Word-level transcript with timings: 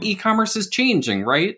e-commerce 0.00 0.56
is 0.56 0.68
changing, 0.68 1.24
right? 1.24 1.56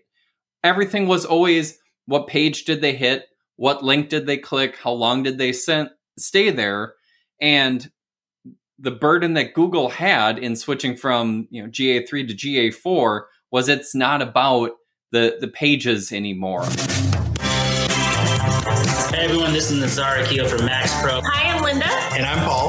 Everything 0.62 1.07
was 1.07 1.25
always 1.25 1.79
what 2.07 2.26
page 2.26 2.65
did 2.65 2.81
they 2.81 2.94
hit, 2.94 3.26
what 3.57 3.84
link 3.84 4.08
did 4.08 4.26
they 4.26 4.36
click, 4.36 4.76
how 4.76 4.92
long 4.92 5.23
did 5.23 5.39
they 5.39 5.52
send, 5.52 5.91
stay 6.18 6.50
there, 6.50 6.95
and 7.41 7.91
the 8.79 8.91
burden 8.91 9.34
that 9.34 9.55
Google 9.55 9.91
had 9.91 10.39
in 10.39 10.57
switching 10.57 10.96
from 10.96 11.46
you 11.50 11.62
know 11.62 11.68
GA3 11.68 12.29
to 12.29 12.34
GA4 12.34 13.23
was 13.50 13.68
it's 13.68 13.95
not 13.95 14.23
about 14.23 14.72
the 15.12 15.36
the 15.41 15.48
pages 15.48 16.12
anymore. 16.12 16.64
Hey 19.11 19.25
everyone, 19.25 19.52
this 19.52 19.70
is 19.70 19.80
Nazar 19.80 20.18
Akil 20.18 20.46
from 20.46 20.64
Max 20.64 20.98
Pro. 21.02 21.20
Hi, 21.22 21.54
I'm 21.54 21.62
Linda. 21.62 21.86
And 21.86 22.25
I'm 22.25 22.38
Paul. 22.46 22.60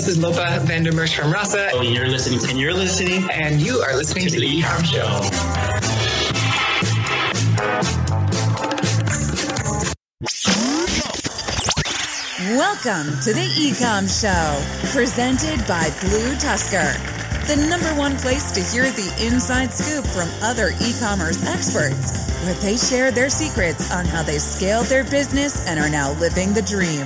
This 0.00 0.16
is 0.16 0.22
Lopa 0.22 0.64
Vandermersch 0.64 1.14
from 1.14 1.30
Rasa. 1.30 1.72
Oh, 1.74 1.82
you're 1.82 2.08
listening 2.08 2.40
and 2.48 2.58
you're 2.58 2.72
listening 2.72 3.28
and 3.30 3.60
you 3.60 3.80
are 3.80 3.94
listening 3.94 4.24
to, 4.28 4.30
to 4.30 4.40
the 4.40 4.46
E-Comm 4.46 4.82
Show. 4.82 5.04
Welcome 12.56 13.12
to 13.24 13.34
the 13.34 13.46
E-Comm 13.60 14.08
Show, 14.08 14.90
presented 14.90 15.58
by 15.68 15.90
BlueTuskr, 16.00 17.46
the 17.46 17.68
number 17.68 17.94
one 18.00 18.16
place 18.16 18.52
to 18.52 18.62
hear 18.74 18.90
the 18.90 19.26
inside 19.26 19.70
scoop 19.70 20.06
from 20.06 20.30
other 20.42 20.68
e-commerce 20.80 21.46
experts, 21.46 22.32
where 22.46 22.54
they 22.54 22.78
share 22.78 23.10
their 23.10 23.28
secrets 23.28 23.92
on 23.92 24.06
how 24.06 24.22
they 24.22 24.38
scaled 24.38 24.86
their 24.86 25.04
business 25.04 25.68
and 25.68 25.78
are 25.78 25.90
now 25.90 26.12
living 26.12 26.54
the 26.54 26.62
dream. 26.62 27.04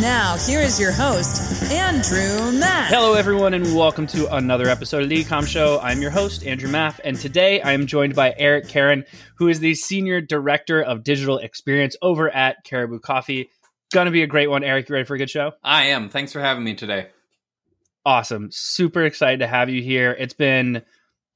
Now, 0.00 0.38
here 0.38 0.60
is 0.60 0.80
your 0.80 0.90
host, 0.90 1.70
Andrew 1.70 2.58
Maff. 2.58 2.86
Hello, 2.86 3.12
everyone, 3.12 3.52
and 3.52 3.76
welcome 3.76 4.06
to 4.06 4.34
another 4.34 4.66
episode 4.68 5.02
of 5.02 5.10
the 5.10 5.16
E-Comm 5.16 5.46
Show. 5.46 5.78
I'm 5.80 6.00
your 6.00 6.10
host, 6.10 6.46
Andrew 6.46 6.70
Maff, 6.70 6.98
and 7.04 7.14
today 7.14 7.60
I 7.60 7.72
am 7.72 7.86
joined 7.86 8.14
by 8.14 8.34
Eric 8.38 8.68
Caron, 8.68 9.04
who 9.36 9.48
is 9.48 9.60
the 9.60 9.74
Senior 9.74 10.22
Director 10.22 10.80
of 10.80 11.04
Digital 11.04 11.36
Experience 11.36 11.94
over 12.00 12.30
at 12.30 12.64
Caribou 12.64 13.00
Coffee. 13.00 13.50
Gonna 13.92 14.10
be 14.10 14.22
a 14.22 14.26
great 14.26 14.48
one, 14.48 14.64
Eric. 14.64 14.88
You 14.88 14.94
ready 14.94 15.04
for 15.04 15.14
a 15.14 15.18
good 15.18 15.28
show? 15.28 15.52
I 15.62 15.88
am. 15.88 16.08
Thanks 16.08 16.32
for 16.32 16.40
having 16.40 16.64
me 16.64 16.74
today. 16.74 17.08
Awesome. 18.06 18.48
Super 18.50 19.02
excited 19.02 19.40
to 19.40 19.46
have 19.46 19.68
you 19.68 19.82
here. 19.82 20.16
It's 20.18 20.32
been 20.32 20.82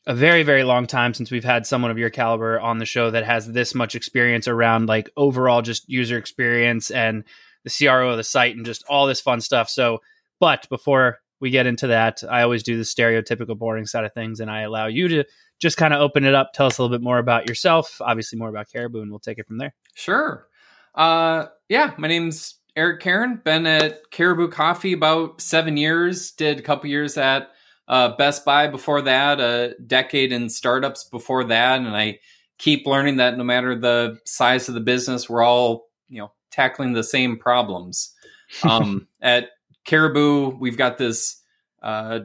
a 0.06 0.14
very, 0.14 0.44
very 0.44 0.64
long 0.64 0.86
time 0.86 1.12
since 1.12 1.30
we've 1.30 1.44
had 1.44 1.66
someone 1.66 1.90
of 1.90 1.98
your 1.98 2.10
caliber 2.10 2.58
on 2.58 2.78
the 2.78 2.86
show 2.86 3.10
that 3.10 3.26
has 3.26 3.46
this 3.46 3.74
much 3.74 3.94
experience 3.94 4.48
around 4.48 4.86
like 4.86 5.10
overall 5.14 5.60
just 5.60 5.86
user 5.90 6.16
experience 6.16 6.90
and 6.90 7.24
the 7.66 7.86
CRO 7.86 8.10
of 8.10 8.16
the 8.16 8.24
site 8.24 8.56
and 8.56 8.64
just 8.64 8.84
all 8.88 9.06
this 9.06 9.20
fun 9.20 9.40
stuff. 9.40 9.68
So, 9.68 9.98
but 10.38 10.68
before 10.68 11.18
we 11.40 11.50
get 11.50 11.66
into 11.66 11.88
that, 11.88 12.22
I 12.30 12.42
always 12.42 12.62
do 12.62 12.76
the 12.76 12.84
stereotypical 12.84 13.58
boring 13.58 13.86
side 13.86 14.04
of 14.04 14.14
things 14.14 14.38
and 14.38 14.50
I 14.50 14.62
allow 14.62 14.86
you 14.86 15.08
to 15.08 15.24
just 15.58 15.76
kind 15.76 15.92
of 15.92 16.00
open 16.00 16.24
it 16.24 16.34
up, 16.34 16.52
tell 16.52 16.66
us 16.66 16.78
a 16.78 16.82
little 16.82 16.96
bit 16.96 17.02
more 17.02 17.18
about 17.18 17.48
yourself, 17.48 18.00
obviously 18.00 18.38
more 18.38 18.48
about 18.48 18.70
Caribou, 18.70 19.00
and 19.00 19.10
we'll 19.10 19.18
take 19.18 19.38
it 19.38 19.48
from 19.48 19.58
there. 19.58 19.74
Sure. 19.94 20.46
Uh, 20.94 21.46
yeah, 21.68 21.92
my 21.98 22.06
name's 22.06 22.54
Eric 22.76 23.00
Caron. 23.00 23.40
Been 23.44 23.66
at 23.66 24.10
Caribou 24.12 24.48
Coffee 24.48 24.92
about 24.92 25.40
seven 25.40 25.76
years. 25.76 26.30
Did 26.30 26.60
a 26.60 26.62
couple 26.62 26.88
years 26.88 27.16
at 27.16 27.50
uh, 27.88 28.16
Best 28.16 28.44
Buy 28.44 28.68
before 28.68 29.02
that. 29.02 29.40
A 29.40 29.74
decade 29.84 30.30
in 30.30 30.48
startups 30.48 31.04
before 31.04 31.44
that, 31.44 31.80
and 31.80 31.88
I 31.88 32.20
keep 32.58 32.86
learning 32.86 33.16
that 33.16 33.36
no 33.36 33.44
matter 33.44 33.74
the 33.78 34.18
size 34.24 34.68
of 34.68 34.74
the 34.74 34.80
business, 34.80 35.28
we're 35.28 35.42
all 35.42 35.88
you 36.08 36.20
know 36.20 36.32
tackling 36.50 36.92
the 36.92 37.04
same 37.04 37.38
problems. 37.38 38.14
Um, 38.62 39.08
at 39.20 39.50
Caribou, 39.84 40.50
we've 40.58 40.76
got 40.76 40.98
this 40.98 41.40
uh, 41.82 42.20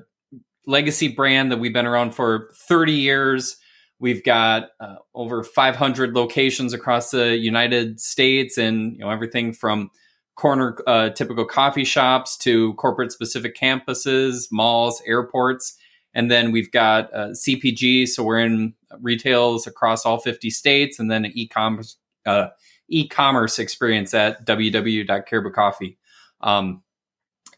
legacy 0.65 1.07
brand 1.07 1.51
that 1.51 1.59
we've 1.59 1.73
been 1.73 1.85
around 1.85 2.15
for 2.15 2.49
30 2.67 2.93
years. 2.93 3.57
We've 3.99 4.23
got 4.23 4.69
uh, 4.79 4.95
over 5.13 5.43
500 5.43 6.15
locations 6.15 6.73
across 6.73 7.11
the 7.11 7.37
United 7.37 7.99
States, 7.99 8.57
and 8.57 8.93
you 8.93 8.99
know 8.99 9.11
everything 9.11 9.53
from 9.53 9.91
corner 10.35 10.75
uh, 10.87 11.09
typical 11.11 11.45
coffee 11.45 11.83
shops 11.83 12.35
to 12.37 12.73
corporate 12.73 13.11
specific 13.11 13.55
campuses, 13.55 14.47
malls, 14.51 15.03
airports, 15.05 15.77
and 16.15 16.31
then 16.31 16.51
we've 16.51 16.71
got 16.71 17.13
uh, 17.13 17.27
CPG. 17.27 18.07
So 18.07 18.23
we're 18.23 18.39
in 18.39 18.73
retails 18.99 19.67
across 19.67 20.03
all 20.03 20.17
50 20.17 20.49
states, 20.49 20.97
and 20.97 21.11
then 21.11 21.27
e-commerce 21.27 21.97
uh, 22.25 22.47
e-commerce 22.91 23.59
experience 23.59 24.13
at 24.13 24.45
www.cariboucoffee. 24.45 25.97
Um, 26.41 26.83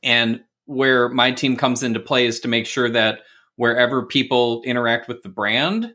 and 0.01 0.43
where 0.65 1.09
my 1.09 1.31
team 1.31 1.57
comes 1.57 1.83
into 1.83 1.99
play 1.99 2.25
is 2.25 2.39
to 2.41 2.47
make 2.47 2.65
sure 2.65 2.89
that 2.89 3.19
wherever 3.55 4.05
people 4.05 4.61
interact 4.63 5.07
with 5.07 5.21
the 5.23 5.29
brand, 5.29 5.93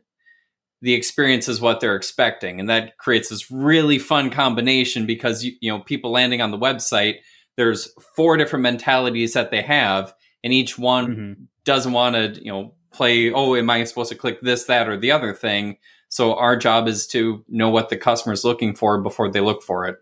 the 0.81 0.93
experience 0.93 1.47
is 1.47 1.59
what 1.59 1.79
they're 1.79 1.95
expecting 1.95 2.59
and 2.59 2.69
that 2.69 2.97
creates 2.97 3.29
this 3.29 3.51
really 3.51 3.99
fun 3.99 4.29
combination 4.29 5.05
because 5.05 5.43
you, 5.43 5.53
you 5.61 5.71
know 5.71 5.79
people 5.79 6.11
landing 6.11 6.41
on 6.41 6.51
the 6.51 6.57
website 6.57 7.15
there's 7.57 7.93
four 8.15 8.37
different 8.37 8.63
mentalities 8.63 9.33
that 9.33 9.51
they 9.51 9.61
have 9.61 10.13
and 10.43 10.53
each 10.53 10.77
one 10.77 11.07
mm-hmm. 11.07 11.43
doesn't 11.65 11.91
want 11.91 12.15
to 12.15 12.43
you 12.43 12.51
know 12.51 12.73
play 12.91 13.31
oh 13.31 13.55
am 13.55 13.69
i 13.69 13.83
supposed 13.83 14.09
to 14.09 14.17
click 14.17 14.39
this 14.41 14.65
that 14.65 14.87
or 14.87 14.97
the 14.97 15.11
other 15.11 15.33
thing 15.33 15.77
so 16.09 16.35
our 16.35 16.57
job 16.57 16.87
is 16.87 17.07
to 17.07 17.45
know 17.47 17.69
what 17.69 17.89
the 17.89 17.97
customer 17.97 18.33
is 18.33 18.43
looking 18.43 18.75
for 18.75 19.01
before 19.01 19.29
they 19.29 19.39
look 19.39 19.61
for 19.63 19.85
it. 19.85 19.97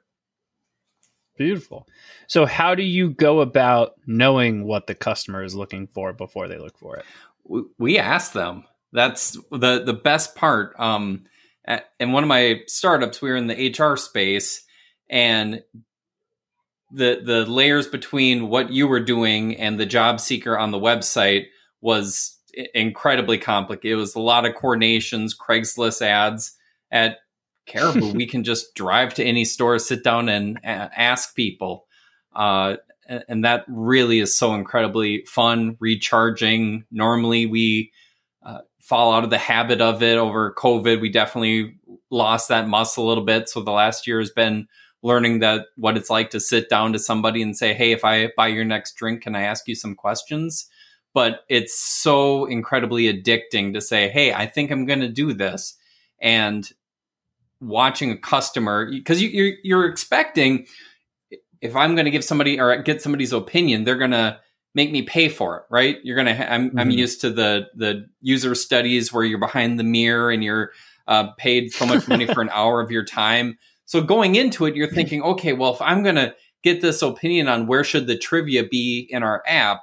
Beautiful. 1.38 1.86
So 2.28 2.46
how 2.46 2.74
do 2.74 2.82
you 2.82 3.12
go 3.12 3.42
about 3.42 3.94
knowing 4.08 4.66
what 4.66 4.88
the 4.88 4.96
customer 4.96 5.44
is 5.44 5.54
looking 5.54 5.88
for 5.88 6.14
before 6.14 6.48
they 6.48 6.58
look 6.58 6.78
for 6.78 6.98
it? 6.98 7.06
We 7.78 8.00
ask 8.00 8.34
them. 8.34 8.64
That's 8.94 9.38
the 9.52 9.84
the 9.84 9.94
best 9.94 10.36
part. 10.36 10.78
Um, 10.80 11.26
at, 11.66 11.86
in 12.00 12.14
one 12.14 12.24
of 12.24 12.30
my 12.30 12.62
startups, 12.68 13.22
we 13.22 13.30
were 13.30 13.36
in 13.36 13.48
the 13.48 13.70
HR 13.78 13.98
space, 13.98 14.66
and 15.10 15.62
the 16.92 17.22
the 17.24 17.46
layers 17.46 17.88
between 17.88 18.50
what 18.50 18.72
you 18.72 18.88
were 18.88 19.02
doing 19.02 19.58
and 19.58 19.80
the 19.80 19.86
job 19.86 20.20
seeker 20.20 20.58
on 20.58 20.72
the 20.72 20.80
website 20.80 21.48
was 21.82 22.37
incredibly 22.74 23.38
complicated. 23.38 23.94
It 23.94 23.96
was 23.96 24.16
a 24.16 24.20
lot 24.20 24.46
of 24.46 24.56
coordinations, 24.56 25.36
Craigslist 25.38 26.02
ads 26.02 26.54
at 26.92 27.18
Caribou. 27.66 28.12
we 28.16 28.26
can 28.26 28.44
just 28.44 28.74
drive 28.76 29.14
to 29.16 29.24
any 29.24 29.46
store, 29.46 29.80
sit 29.80 30.04
down, 30.04 30.30
and 30.30 30.60
ask 30.64 31.36
people. 31.36 31.86
Uh, 32.36 32.78
and 33.28 33.46
that 33.46 33.64
really 33.68 34.20
is 34.20 34.38
so 34.38 34.54
incredibly 34.54 35.24
fun, 35.26 35.78
recharging. 35.80 36.86
Normally, 36.92 37.46
we 37.46 37.92
uh, 38.46 38.60
fall 38.80 39.14
out 39.14 39.24
of 39.24 39.30
the 39.30 39.38
habit 39.38 39.82
of 39.82 40.04
it 40.04 40.18
over 40.18 40.54
COVID. 40.58 41.02
We 41.02 41.10
definitely 41.10 41.78
lost 42.10 42.50
that 42.50 42.68
muscle 42.68 43.06
a 43.06 43.08
little 43.08 43.24
bit. 43.24 43.50
So 43.50 43.62
the 43.62 43.72
last 43.72 44.08
year 44.08 44.20
has 44.20 44.32
been 44.32 44.68
learning 45.04 45.40
that 45.40 45.68
what 45.76 45.96
it's 45.96 46.10
like 46.10 46.32
to 46.32 46.40
sit 46.40 46.70
down 46.70 46.94
to 46.94 47.00
somebody 47.00 47.42
and 47.42 47.56
say, 47.56 47.74
Hey, 47.74 47.92
if 47.92 48.04
I 48.04 48.32
buy 48.36 48.48
your 48.48 48.66
next 48.66 48.96
drink, 48.96 49.22
can 49.22 49.36
I 49.36 49.44
ask 49.44 49.68
you 49.68 49.76
some 49.76 49.96
questions? 49.96 50.68
But 51.14 51.46
it's 51.50 51.80
so 51.80 52.46
incredibly 52.46 53.12
addicting 53.12 53.74
to 53.74 53.82
say, 53.82 54.10
Hey, 54.10 54.34
I 54.34 54.46
think 54.46 54.72
I'm 54.72 54.86
going 54.86 55.00
to 55.00 55.08
do 55.08 55.34
this. 55.34 55.76
And 56.20 56.70
watching 57.60 58.12
a 58.12 58.18
customer, 58.18 58.90
because 58.90 59.22
you, 59.22 59.30
you're, 59.30 59.54
you're 59.64 59.86
expecting 59.88 60.68
if 61.60 61.76
I'm 61.76 61.96
going 61.96 62.06
to 62.06 62.12
give 62.12 62.24
somebody 62.24 62.60
or 62.60 62.84
get 62.84 63.02
somebody's 63.02 63.34
opinion, 63.34 63.84
they're 63.84 63.98
going 63.98 64.12
to 64.12 64.40
make 64.78 64.92
me 64.92 65.02
pay 65.02 65.28
for 65.28 65.58
it, 65.58 65.64
right? 65.72 65.98
You're 66.04 66.16
gonna. 66.16 66.36
Ha- 66.36 66.54
I'm 66.54 66.70
mm-hmm. 66.70 66.80
I'm 66.80 66.92
used 66.92 67.20
to 67.22 67.32
the 67.32 67.68
the 67.76 68.08
user 68.22 68.54
studies 68.54 69.12
where 69.12 69.24
you're 69.26 69.40
behind 69.40 69.80
the 69.80 69.84
mirror 69.84 70.30
and 70.30 70.44
you're 70.44 70.72
uh, 71.08 71.32
paid 71.32 71.74
so 71.74 71.86
much 71.86 72.08
money 72.08 72.28
for 72.28 72.42
an 72.42 72.50
hour 72.54 72.80
of 72.80 72.92
your 72.92 73.04
time. 73.04 73.58
So 73.86 74.02
going 74.02 74.36
into 74.36 74.66
it, 74.66 74.76
you're 74.76 74.88
thinking, 74.88 75.24
okay, 75.24 75.54
well, 75.54 75.74
if 75.74 75.82
I'm 75.82 76.04
gonna 76.04 76.36
get 76.64 76.82
this 76.82 77.02
opinion 77.02 77.48
on 77.48 77.66
where 77.66 77.84
should 77.84 78.06
the 78.06 78.18
trivia 78.18 78.66
be 78.66 79.08
in 79.10 79.24
our 79.24 79.42
app, 79.48 79.82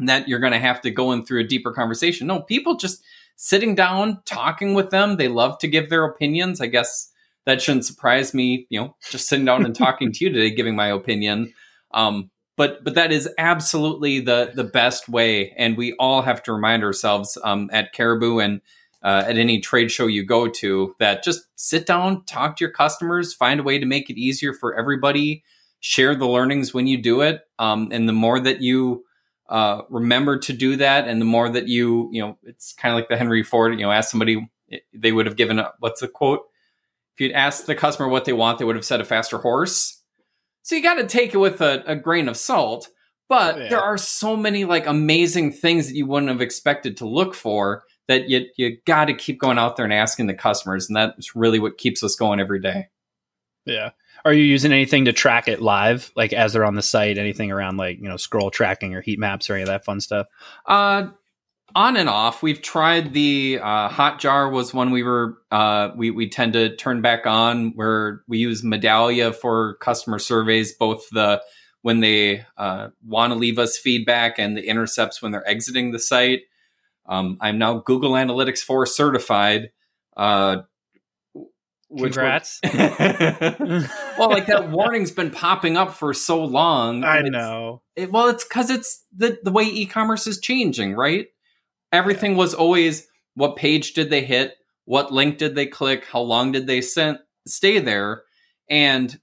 that 0.00 0.28
you're 0.28 0.38
gonna 0.38 0.58
have 0.58 0.80
to 0.82 0.90
go 0.90 1.12
in 1.12 1.24
through 1.24 1.40
a 1.40 1.46
deeper 1.46 1.72
conversation. 1.72 2.26
No, 2.26 2.40
people 2.40 2.76
just 2.76 3.02
sitting 3.36 3.74
down, 3.74 4.20
talking 4.24 4.74
with 4.74 4.90
them. 4.90 5.16
They 5.16 5.28
love 5.28 5.58
to 5.58 5.68
give 5.68 5.90
their 5.90 6.04
opinions. 6.04 6.60
I 6.60 6.66
guess 6.66 7.10
that 7.46 7.62
shouldn't 7.62 7.86
surprise 7.86 8.34
me. 8.34 8.66
You 8.70 8.80
know, 8.80 8.96
just 9.10 9.28
sitting 9.28 9.44
down 9.44 9.64
and 9.64 9.74
talking 9.74 10.12
to 10.12 10.24
you 10.24 10.32
today, 10.32 10.50
giving 10.50 10.76
my 10.76 10.88
opinion. 10.88 11.52
Um, 11.92 12.30
but 12.58 12.84
but 12.84 12.94
that 12.94 13.10
is 13.10 13.30
absolutely 13.38 14.20
the 14.20 14.52
the 14.54 14.64
best 14.64 15.08
way 15.08 15.54
and 15.56 15.78
we 15.78 15.94
all 15.94 16.20
have 16.20 16.42
to 16.42 16.52
remind 16.52 16.84
ourselves 16.84 17.38
um, 17.42 17.70
at 17.72 17.94
caribou 17.94 18.40
and 18.40 18.60
uh, 19.02 19.22
at 19.26 19.38
any 19.38 19.60
trade 19.60 19.90
show 19.90 20.08
you 20.08 20.26
go 20.26 20.48
to 20.48 20.94
that 20.98 21.22
just 21.24 21.46
sit 21.54 21.86
down 21.86 22.22
talk 22.26 22.56
to 22.56 22.64
your 22.64 22.72
customers 22.72 23.32
find 23.32 23.60
a 23.60 23.62
way 23.62 23.78
to 23.78 23.86
make 23.86 24.10
it 24.10 24.18
easier 24.18 24.52
for 24.52 24.74
everybody 24.78 25.42
share 25.80 26.14
the 26.14 26.26
learnings 26.26 26.74
when 26.74 26.86
you 26.86 27.00
do 27.00 27.22
it 27.22 27.42
um, 27.58 27.88
and 27.92 28.06
the 28.06 28.12
more 28.12 28.40
that 28.40 28.60
you 28.60 29.04
uh, 29.48 29.82
remember 29.88 30.38
to 30.38 30.52
do 30.52 30.76
that 30.76 31.08
and 31.08 31.20
the 31.20 31.24
more 31.24 31.48
that 31.48 31.68
you 31.68 32.08
you 32.12 32.20
know 32.20 32.36
it's 32.42 32.72
kind 32.74 32.92
of 32.92 32.96
like 32.96 33.08
the 33.08 33.16
henry 33.16 33.42
ford 33.42 33.72
you 33.72 33.84
know 33.84 33.90
ask 33.90 34.10
somebody 34.10 34.48
they 34.92 35.12
would 35.12 35.24
have 35.24 35.36
given 35.36 35.58
up, 35.58 35.76
what's 35.78 36.00
the 36.00 36.08
quote 36.08 36.42
if 37.14 37.20
you'd 37.20 37.32
asked 37.32 37.66
the 37.66 37.74
customer 37.74 38.08
what 38.08 38.24
they 38.26 38.32
want 38.32 38.58
they 38.58 38.64
would 38.64 38.76
have 38.76 38.84
said 38.84 39.00
a 39.00 39.04
faster 39.04 39.38
horse 39.38 39.98
so 40.68 40.74
you 40.74 40.82
got 40.82 40.96
to 40.96 41.06
take 41.06 41.32
it 41.32 41.38
with 41.38 41.62
a, 41.62 41.82
a, 41.86 41.96
grain 41.96 42.28
of 42.28 42.36
salt. 42.36 42.90
But 43.26 43.58
yeah. 43.58 43.68
there 43.70 43.80
are 43.80 43.96
so 43.96 44.36
many 44.36 44.66
like 44.66 44.86
amazing 44.86 45.52
things 45.52 45.88
that 45.88 45.94
you 45.94 46.04
wouldn't 46.04 46.30
have 46.30 46.42
expected 46.42 46.98
to 46.98 47.08
look 47.08 47.34
for 47.34 47.84
that 48.06 48.28
you 48.28 48.44
you 48.56 48.76
got 48.84 49.06
to 49.06 49.14
keep 49.14 49.40
going 49.40 49.56
out 49.56 49.76
there 49.76 49.86
and 49.86 49.94
asking 49.94 50.26
the 50.26 50.34
customers, 50.34 50.86
and 50.88 50.96
that's 50.96 51.34
really 51.34 51.58
what 51.58 51.78
keeps 51.78 52.02
us 52.02 52.16
going 52.16 52.38
every 52.38 52.60
day. 52.60 52.88
Yeah. 53.64 53.90
Are 54.28 54.34
you 54.34 54.44
using 54.44 54.72
anything 54.72 55.06
to 55.06 55.14
track 55.14 55.48
it 55.48 55.62
live, 55.62 56.12
like 56.14 56.34
as 56.34 56.52
they're 56.52 56.66
on 56.66 56.74
the 56.74 56.82
site? 56.82 57.16
Anything 57.16 57.50
around 57.50 57.78
like 57.78 57.98
you 57.98 58.10
know 58.10 58.18
scroll 58.18 58.50
tracking 58.50 58.94
or 58.94 59.00
heat 59.00 59.18
maps 59.18 59.48
or 59.48 59.54
any 59.54 59.62
of 59.62 59.68
that 59.68 59.86
fun 59.86 60.02
stuff? 60.02 60.26
Uh, 60.66 61.06
on 61.74 61.96
and 61.96 62.10
off. 62.10 62.42
We've 62.42 62.60
tried 62.60 63.14
the 63.14 63.58
uh, 63.62 63.88
Hotjar 63.88 64.52
was 64.52 64.74
one 64.74 64.90
we 64.90 65.02
were 65.02 65.38
uh, 65.50 65.92
we 65.96 66.10
we 66.10 66.28
tend 66.28 66.52
to 66.52 66.76
turn 66.76 67.00
back 67.00 67.26
on 67.26 67.72
where 67.74 68.20
we 68.28 68.36
use 68.36 68.60
Medallia 68.62 69.34
for 69.34 69.76
customer 69.76 70.18
surveys, 70.18 70.74
both 70.74 71.08
the 71.08 71.42
when 71.80 72.00
they 72.00 72.44
uh, 72.58 72.88
want 73.06 73.32
to 73.32 73.38
leave 73.38 73.58
us 73.58 73.78
feedback 73.78 74.38
and 74.38 74.58
the 74.58 74.68
intercepts 74.68 75.22
when 75.22 75.32
they're 75.32 75.48
exiting 75.48 75.92
the 75.92 75.98
site. 75.98 76.42
Um, 77.06 77.38
I'm 77.40 77.56
now 77.56 77.78
Google 77.78 78.12
Analytics 78.12 78.58
4 78.58 78.84
certified. 78.84 79.70
Uh, 80.14 80.58
which 81.88 82.14
Congrats. 82.14 82.60
well, 84.18 84.30
like 84.30 84.46
that 84.46 84.70
warning's 84.70 85.10
been 85.10 85.30
popping 85.30 85.76
up 85.76 85.94
for 85.94 86.12
so 86.12 86.44
long. 86.44 87.04
I 87.04 87.22
know. 87.22 87.82
it, 87.96 88.12
well, 88.12 88.28
it's 88.28 88.44
because 88.44 88.70
it's 88.70 89.04
the 89.16 89.38
the 89.42 89.52
way 89.52 89.64
e-commerce 89.64 90.26
is 90.26 90.38
changing, 90.38 90.94
right? 90.94 91.26
Everything 91.92 92.36
was 92.36 92.54
always 92.54 93.08
what 93.34 93.56
page 93.56 93.94
did 93.94 94.10
they 94.10 94.22
hit, 94.22 94.54
what 94.84 95.12
link 95.12 95.38
did 95.38 95.54
they 95.54 95.66
click, 95.66 96.04
how 96.04 96.20
long 96.20 96.52
did 96.52 96.66
they 96.66 96.80
sent, 96.80 97.18
stay 97.46 97.78
there, 97.78 98.22
and 98.68 99.18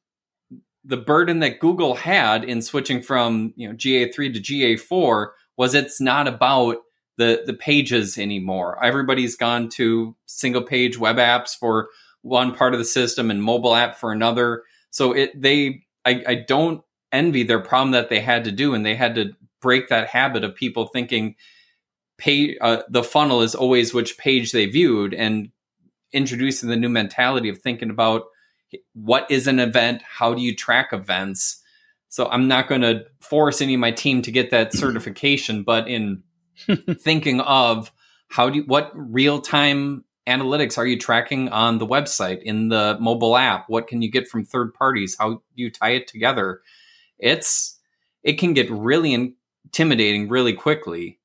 the 0.84 0.98
burden 0.98 1.40
that 1.40 1.60
Google 1.60 1.96
had 1.96 2.44
in 2.44 2.62
switching 2.62 3.02
from 3.02 3.54
you 3.56 3.68
know 3.68 3.76
GA3 3.76 4.34
to 4.34 4.40
GA4 4.40 5.28
was 5.58 5.74
it's 5.76 6.02
not 6.02 6.28
about 6.28 6.78
the 7.18 7.44
the 7.46 7.54
pages 7.54 8.18
anymore. 8.18 8.84
Everybody's 8.84 9.36
gone 9.36 9.70
to 9.70 10.16
single 10.26 10.64
page 10.64 10.98
web 10.98 11.18
apps 11.18 11.56
for 11.58 11.90
one 12.26 12.56
part 12.56 12.74
of 12.74 12.80
the 12.80 12.86
system 12.86 13.30
and 13.30 13.42
mobile 13.42 13.76
app 13.76 13.98
for 13.98 14.12
another. 14.12 14.64
So 14.90 15.14
it 15.14 15.40
they 15.40 15.84
I, 16.04 16.24
I 16.28 16.36
don't 16.36 16.82
envy 17.12 17.44
their 17.44 17.60
problem 17.60 17.92
that 17.92 18.10
they 18.10 18.20
had 18.20 18.44
to 18.46 18.52
do, 18.52 18.74
and 18.74 18.86
they 18.86 18.96
had 18.96 19.16
to 19.16 19.34
break 19.62 19.90
that 19.90 20.08
habit 20.08 20.44
of 20.44 20.56
people 20.56 20.88
thinking 20.88 21.36
pay 22.18 22.58
uh, 22.60 22.82
the 22.90 23.04
funnel 23.04 23.42
is 23.42 23.54
always 23.54 23.94
which 23.94 24.18
page 24.18 24.52
they 24.52 24.66
viewed, 24.66 25.14
and 25.14 25.50
introducing 26.12 26.70
the 26.70 26.76
new 26.76 26.90
mentality 26.90 27.50
of 27.50 27.60
thinking 27.60 27.90
about 27.90 28.24
what 28.94 29.30
is 29.30 29.46
an 29.48 29.60
event, 29.60 30.02
how 30.02 30.34
do 30.34 30.42
you 30.42 30.56
track 30.56 30.94
events. 30.94 31.62
So 32.10 32.28
I'm 32.28 32.48
not 32.48 32.68
going 32.68 32.82
to 32.82 33.06
force 33.20 33.62
any 33.62 33.76
of 33.76 33.80
my 33.80 33.92
team 33.92 34.22
to 34.24 34.32
get 34.32 34.50
that 34.52 34.74
certification, 34.74 35.64
but 35.64 35.88
in 35.88 36.24
thinking 37.00 37.42
of 37.42 37.92
how 38.30 38.50
do 38.50 38.60
you, 38.60 38.64
what 38.64 38.92
real 38.96 39.42
time 39.42 40.05
analytics 40.28 40.78
are 40.78 40.86
you 40.86 40.98
tracking 40.98 41.50
on 41.50 41.78
the 41.78 41.88
website 41.88 42.42
in 42.44 42.70
the 42.70 42.98
mobile 43.00 43.38
app? 43.38 43.66
What 43.68 43.88
can 43.88 44.02
you 44.02 44.10
get 44.10 44.28
from 44.28 44.46
third 44.46 44.74
parties? 44.74 45.16
How 45.18 45.30
do 45.30 45.42
you 45.56 45.70
tie 45.72 45.92
it 45.92 46.08
together? 46.08 46.62
It's 47.20 47.80
it 48.24 48.34
can 48.34 48.54
get 48.54 48.70
really 48.70 49.14
intimidating 49.14 50.28
really 50.28 50.54
quickly 50.54 51.20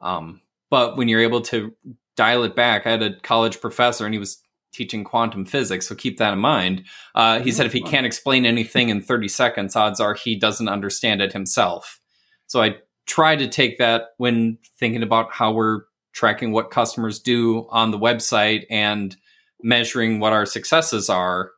um, 0.00 0.40
but 0.70 0.96
when 0.96 1.08
you're 1.08 1.20
able 1.20 1.40
to 1.42 1.72
dial 2.16 2.42
it 2.44 2.56
back 2.56 2.86
i 2.86 2.90
had 2.90 3.02
a 3.02 3.18
college 3.20 3.60
professor 3.60 4.04
and 4.04 4.14
he 4.14 4.18
was 4.18 4.42
teaching 4.72 5.04
quantum 5.04 5.44
physics 5.44 5.88
so 5.88 5.94
keep 5.94 6.18
that 6.18 6.34
in 6.34 6.38
mind. 6.38 6.84
Uh, 7.14 7.40
he 7.40 7.50
said 7.50 7.64
if 7.64 7.72
he 7.72 7.80
can't 7.80 8.04
explain 8.04 8.44
anything 8.44 8.90
in 8.90 9.00
30 9.00 9.28
seconds 9.28 9.74
odds 9.74 10.00
are 10.00 10.14
he 10.14 10.36
doesn't 10.36 10.68
understand 10.68 11.22
it 11.22 11.32
himself. 11.32 12.00
So 12.46 12.62
i 12.62 12.76
try 13.06 13.36
to 13.36 13.48
take 13.48 13.78
that 13.78 14.08
when 14.18 14.58
thinking 14.78 15.02
about 15.02 15.32
how 15.32 15.52
we're 15.52 15.82
tracking 16.16 16.50
what 16.50 16.70
customers 16.70 17.20
do 17.20 17.66
on 17.68 17.90
the 17.90 17.98
website 17.98 18.64
and 18.70 19.14
measuring 19.62 20.18
what 20.18 20.32
our 20.32 20.46
successes 20.46 21.10
are 21.10 21.50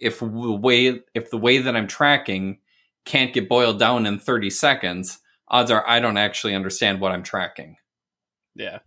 if 0.00 0.18
the 0.18 0.26
way 0.26 1.00
if 1.14 1.30
the 1.30 1.38
way 1.38 1.58
that 1.58 1.76
i'm 1.76 1.86
tracking 1.86 2.58
can't 3.04 3.32
get 3.32 3.48
boiled 3.48 3.78
down 3.78 4.06
in 4.06 4.18
30 4.18 4.50
seconds 4.50 5.20
odds 5.48 5.70
are 5.70 5.88
i 5.88 6.00
don't 6.00 6.16
actually 6.16 6.54
understand 6.54 7.00
what 7.00 7.12
i'm 7.12 7.22
tracking 7.22 7.76
Yeah. 8.54 8.80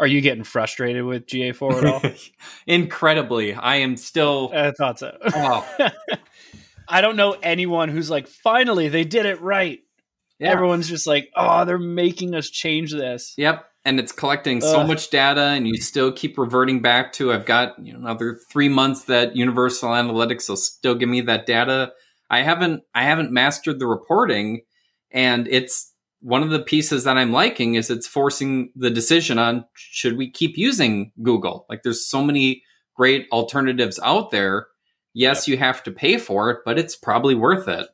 Are 0.00 0.08
you 0.08 0.20
getting 0.20 0.42
frustrated 0.42 1.04
with 1.04 1.26
GA4 1.26 1.82
at 1.82 1.84
all? 1.84 2.02
incredibly 2.66 3.54
i 3.54 3.76
am 3.76 3.96
still 3.96 4.50
I 4.54 4.72
thought 4.72 4.98
so. 4.98 5.16
oh, 5.22 5.68
I 6.88 7.00
don't 7.00 7.16
know 7.16 7.36
anyone 7.42 7.88
who's 7.88 8.10
like, 8.10 8.26
finally, 8.28 8.88
they 8.88 9.04
did 9.04 9.24
it 9.26 9.40
right. 9.40 9.80
yeah. 10.38 10.50
Everyone's 10.50 10.88
just 10.88 11.06
like, 11.06 11.30
oh, 11.36 11.64
they're 11.64 11.78
making 11.78 12.34
us 12.34 12.50
change 12.50 12.92
this. 12.92 13.34
Yep. 13.38 13.64
And 13.86 14.00
it's 14.00 14.12
collecting 14.12 14.62
so 14.62 14.80
Ugh. 14.80 14.88
much 14.88 15.10
data, 15.10 15.42
and 15.42 15.68
you 15.68 15.76
still 15.76 16.10
keep 16.10 16.38
reverting 16.38 16.80
back 16.80 17.12
to 17.14 17.32
I've 17.32 17.44
got 17.44 17.78
you 17.84 17.92
know, 17.92 17.98
another 17.98 18.38
three 18.50 18.68
months 18.70 19.04
that 19.04 19.36
Universal 19.36 19.90
Analytics 19.90 20.48
will 20.48 20.56
still 20.56 20.94
give 20.94 21.08
me 21.08 21.20
that 21.22 21.44
data. 21.44 21.92
I 22.30 22.40
haven't 22.40 22.82
I 22.94 23.02
haven't 23.02 23.30
mastered 23.30 23.78
the 23.78 23.86
reporting, 23.86 24.62
and 25.10 25.46
it's 25.48 25.92
one 26.20 26.42
of 26.42 26.48
the 26.48 26.60
pieces 26.62 27.04
that 27.04 27.18
I'm 27.18 27.32
liking 27.32 27.74
is 27.74 27.90
it's 27.90 28.06
forcing 28.06 28.72
the 28.74 28.88
decision 28.88 29.38
on 29.38 29.66
should 29.74 30.16
we 30.16 30.30
keep 30.30 30.56
using 30.56 31.12
Google? 31.22 31.66
Like 31.68 31.82
there's 31.82 32.08
so 32.08 32.24
many 32.24 32.62
great 32.96 33.28
alternatives 33.30 34.00
out 34.02 34.30
there. 34.30 34.68
Yes, 35.12 35.46
you 35.46 35.58
have 35.58 35.82
to 35.82 35.92
pay 35.92 36.16
for 36.16 36.50
it, 36.50 36.60
but 36.64 36.78
it's 36.78 36.96
probably 36.96 37.34
worth 37.34 37.68
it. 37.68 37.86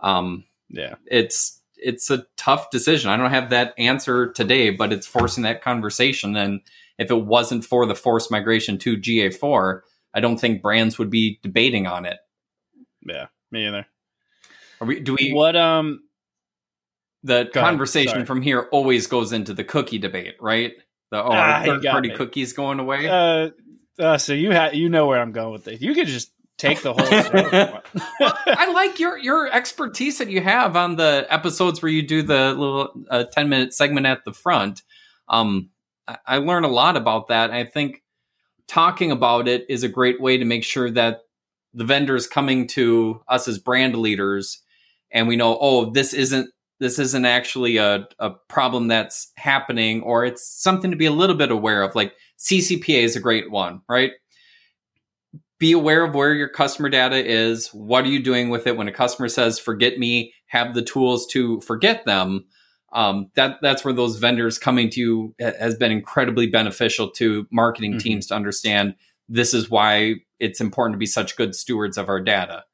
Um, 0.00 0.44
Yeah. 0.70 0.94
it's 1.04 1.60
it's 1.86 2.10
a 2.10 2.26
tough 2.36 2.70
decision. 2.70 3.10
I 3.10 3.16
don't 3.16 3.30
have 3.30 3.50
that 3.50 3.72
answer 3.78 4.32
today, 4.32 4.70
but 4.70 4.92
it's 4.92 5.06
forcing 5.06 5.44
that 5.44 5.62
conversation. 5.62 6.36
And 6.36 6.60
if 6.98 7.10
it 7.10 7.24
wasn't 7.24 7.64
for 7.64 7.86
the 7.86 7.94
forced 7.94 8.30
migration 8.30 8.76
to 8.78 8.96
GA4, 8.96 9.80
I 10.12 10.20
don't 10.20 10.38
think 10.38 10.62
brands 10.62 10.98
would 10.98 11.10
be 11.10 11.38
debating 11.42 11.86
on 11.86 12.04
it. 12.04 12.18
Yeah. 13.06 13.26
Me 13.52 13.68
either. 13.68 13.86
Are 14.80 14.86
we, 14.86 15.00
do 15.00 15.14
we? 15.14 15.32
What, 15.32 15.54
um, 15.56 16.00
The 17.22 17.48
Go 17.52 17.60
conversation 17.60 18.26
from 18.26 18.42
here 18.42 18.68
always 18.72 19.06
goes 19.06 19.32
into 19.32 19.54
the 19.54 19.64
cookie 19.64 19.98
debate, 19.98 20.34
right? 20.40 20.72
The 21.10 21.22
oh, 21.22 21.28
Ah, 21.30 21.62
third 21.64 21.82
party 21.84 22.08
me. 22.10 22.16
cookies 22.16 22.52
going 22.52 22.80
away? 22.80 23.08
uh, 23.08 23.50
uh, 23.98 24.18
so 24.18 24.32
you 24.32 24.52
ha- 24.52 24.70
you 24.72 24.88
know 24.88 25.06
where 25.06 25.20
I'm 25.20 25.32
going 25.32 25.52
with 25.52 25.64
this. 25.64 25.80
You 25.80 25.94
could 25.94 26.08
just 26.08 26.32
take 26.58 26.82
the 26.82 26.92
whole 26.92 27.06
show. 27.06 27.30
if 27.34 27.52
you 27.52 27.72
want. 27.72 27.84
well, 28.20 28.38
I 28.46 28.70
like 28.72 28.98
your 28.98 29.18
your 29.18 29.52
expertise 29.52 30.18
that 30.18 30.30
you 30.30 30.40
have 30.40 30.76
on 30.76 30.96
the 30.96 31.26
episodes 31.30 31.82
where 31.82 31.90
you 31.90 32.02
do 32.02 32.22
the 32.22 32.54
little 32.54 32.92
uh, 33.10 33.24
ten 33.24 33.48
minute 33.48 33.74
segment 33.74 34.06
at 34.06 34.24
the 34.24 34.32
front. 34.32 34.82
Um, 35.28 35.70
I, 36.06 36.18
I 36.26 36.38
learn 36.38 36.64
a 36.64 36.68
lot 36.68 36.96
about 36.96 37.28
that. 37.28 37.50
I 37.50 37.64
think 37.64 38.02
talking 38.68 39.10
about 39.10 39.48
it 39.48 39.66
is 39.68 39.82
a 39.82 39.88
great 39.88 40.20
way 40.20 40.38
to 40.38 40.44
make 40.44 40.64
sure 40.64 40.90
that 40.90 41.22
the 41.74 41.84
vendors 41.84 42.26
coming 42.26 42.66
to 42.66 43.20
us 43.28 43.46
as 43.46 43.58
brand 43.58 43.94
leaders, 43.96 44.62
and 45.10 45.28
we 45.28 45.36
know, 45.36 45.58
oh, 45.60 45.90
this 45.90 46.14
isn't 46.14 46.50
this 46.78 46.98
isn't 46.98 47.24
actually 47.24 47.78
a, 47.78 48.06
a 48.18 48.30
problem 48.48 48.88
that's 48.88 49.32
happening, 49.36 50.02
or 50.02 50.24
it's 50.24 50.46
something 50.46 50.90
to 50.90 50.96
be 50.96 51.06
a 51.06 51.12
little 51.12 51.36
bit 51.36 51.50
aware 51.50 51.82
of. 51.82 51.94
Like 51.94 52.14
CCPA 52.38 53.02
is 53.02 53.16
a 53.16 53.20
great 53.20 53.50
one, 53.50 53.80
right? 53.88 54.12
Be 55.58 55.72
aware 55.72 56.04
of 56.04 56.14
where 56.14 56.34
your 56.34 56.48
customer 56.48 56.88
data 56.88 57.16
is. 57.16 57.68
What 57.68 58.04
are 58.04 58.08
you 58.08 58.22
doing 58.22 58.50
with 58.50 58.66
it 58.66 58.76
when 58.76 58.88
a 58.88 58.92
customer 58.92 59.28
says 59.28 59.58
"forget 59.58 59.98
me"? 59.98 60.34
Have 60.46 60.74
the 60.74 60.82
tools 60.82 61.26
to 61.28 61.60
forget 61.62 62.04
them. 62.04 62.44
Um, 62.92 63.30
that 63.34 63.58
that's 63.62 63.84
where 63.84 63.94
those 63.94 64.16
vendors 64.18 64.58
coming 64.58 64.90
to 64.90 65.00
you 65.00 65.34
has 65.40 65.74
been 65.76 65.92
incredibly 65.92 66.46
beneficial 66.46 67.10
to 67.12 67.46
marketing 67.50 67.94
Mhm. 67.94 68.00
teams 68.00 68.26
to 68.28 68.34
understand. 68.34 68.94
This 69.28 69.52
is 69.54 69.70
why 69.70 70.16
it's 70.38 70.60
important 70.60 70.94
to 70.94 70.98
be 70.98 71.06
such 71.06 71.36
good 71.36 71.54
stewards 71.54 71.98
of 71.98 72.08
our 72.08 72.20
data. 72.20 72.64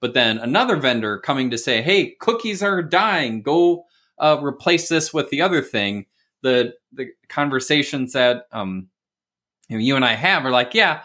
But 0.00 0.14
then 0.14 0.38
another 0.38 0.76
vendor 0.76 1.18
coming 1.18 1.50
to 1.50 1.58
say, 1.58 1.80
"Hey, 1.80 2.16
cookies 2.20 2.62
are 2.62 2.82
dying. 2.82 3.42
Go 3.42 3.86
uh, 4.18 4.38
replace 4.42 4.88
this 4.88 5.12
with 5.14 5.30
the 5.30 5.40
other 5.40 5.62
thing." 5.62 6.06
The 6.42 6.74
the 6.92 7.06
conversations 7.28 8.12
that 8.12 8.46
um, 8.52 8.88
you, 9.68 9.78
know, 9.78 9.82
you 9.82 9.96
and 9.96 10.04
I 10.04 10.14
have 10.14 10.44
are 10.44 10.50
like, 10.50 10.74
yeah, 10.74 11.02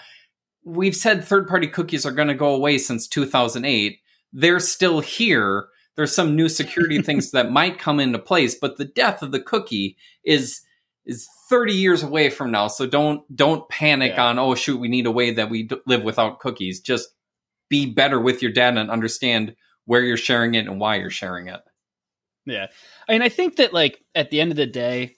we've 0.67 0.95
said 0.95 1.23
third 1.23 1.47
party 1.47 1.67
cookies 1.67 2.05
are 2.05 2.11
going 2.11 2.27
to 2.27 2.33
go 2.33 2.53
away 2.53 2.77
since 2.77 3.07
2008. 3.07 3.99
They're 4.33 4.59
still 4.59 4.99
here. 4.99 5.67
There's 5.95 6.13
some 6.13 6.35
new 6.35 6.49
security 6.49 7.01
things 7.01 7.31
that 7.31 7.51
might 7.51 7.79
come 7.79 7.99
into 7.99 8.19
place, 8.19 8.53
but 8.55 8.77
the 8.77 8.85
death 8.85 9.21
of 9.21 9.31
the 9.31 9.39
cookie 9.39 9.97
is 10.23 10.61
is 11.05 11.25
30 11.49 11.73
years 11.73 12.03
away 12.03 12.29
from 12.29 12.51
now. 12.51 12.67
So 12.67 12.85
don't 12.85 13.23
don't 13.35 13.67
panic 13.69 14.13
Yeah. 14.15 14.25
on 14.25 14.39
oh 14.39 14.55
shoot 14.55 14.77
we 14.79 14.89
need 14.89 15.05
a 15.05 15.11
way 15.11 15.31
that 15.31 15.49
we 15.49 15.63
d- 15.63 15.77
live 15.85 16.03
without 16.03 16.39
cookies. 16.39 16.81
Just 16.81 17.09
be 17.69 17.85
better 17.85 18.19
with 18.19 18.41
your 18.41 18.51
data 18.51 18.79
and 18.79 18.91
understand 18.91 19.55
where 19.85 20.01
you're 20.01 20.17
sharing 20.17 20.55
it 20.55 20.67
and 20.67 20.79
why 20.81 20.97
you're 20.97 21.09
sharing 21.09 21.47
it. 21.47 21.61
Yeah. 22.45 22.67
I 23.07 23.13
mean, 23.13 23.21
I 23.21 23.29
think 23.29 23.55
that 23.55 23.73
like 23.73 24.03
at 24.15 24.29
the 24.31 24.41
end 24.41 24.51
of 24.51 24.57
the 24.57 24.65
day, 24.65 25.15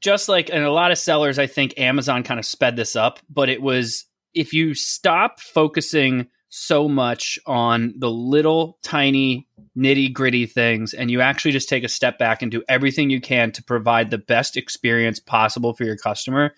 just 0.00 0.28
like 0.28 0.48
and 0.52 0.62
a 0.64 0.70
lot 0.72 0.92
of 0.92 0.98
sellers, 0.98 1.38
I 1.40 1.46
think 1.48 1.74
Amazon 1.78 2.22
kind 2.22 2.38
of 2.40 2.46
sped 2.46 2.76
this 2.76 2.94
up, 2.96 3.18
but 3.28 3.48
it 3.48 3.60
was 3.62 4.06
if 4.34 4.52
you 4.52 4.74
stop 4.74 5.40
focusing 5.40 6.28
so 6.48 6.86
much 6.86 7.38
on 7.46 7.94
the 7.96 8.10
little 8.10 8.78
tiny 8.82 9.48
nitty 9.76 10.12
gritty 10.12 10.44
things 10.44 10.92
and 10.92 11.10
you 11.10 11.22
actually 11.22 11.50
just 11.50 11.68
take 11.68 11.82
a 11.82 11.88
step 11.88 12.18
back 12.18 12.42
and 12.42 12.50
do 12.50 12.62
everything 12.68 13.08
you 13.08 13.22
can 13.22 13.50
to 13.50 13.62
provide 13.62 14.10
the 14.10 14.18
best 14.18 14.56
experience 14.58 15.18
possible 15.18 15.72
for 15.72 15.84
your 15.84 15.96
customer 15.96 16.52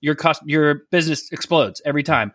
your 0.00 0.14
cost 0.14 0.42
your 0.44 0.82
business 0.90 1.32
explodes 1.32 1.80
every 1.84 2.02
time. 2.02 2.30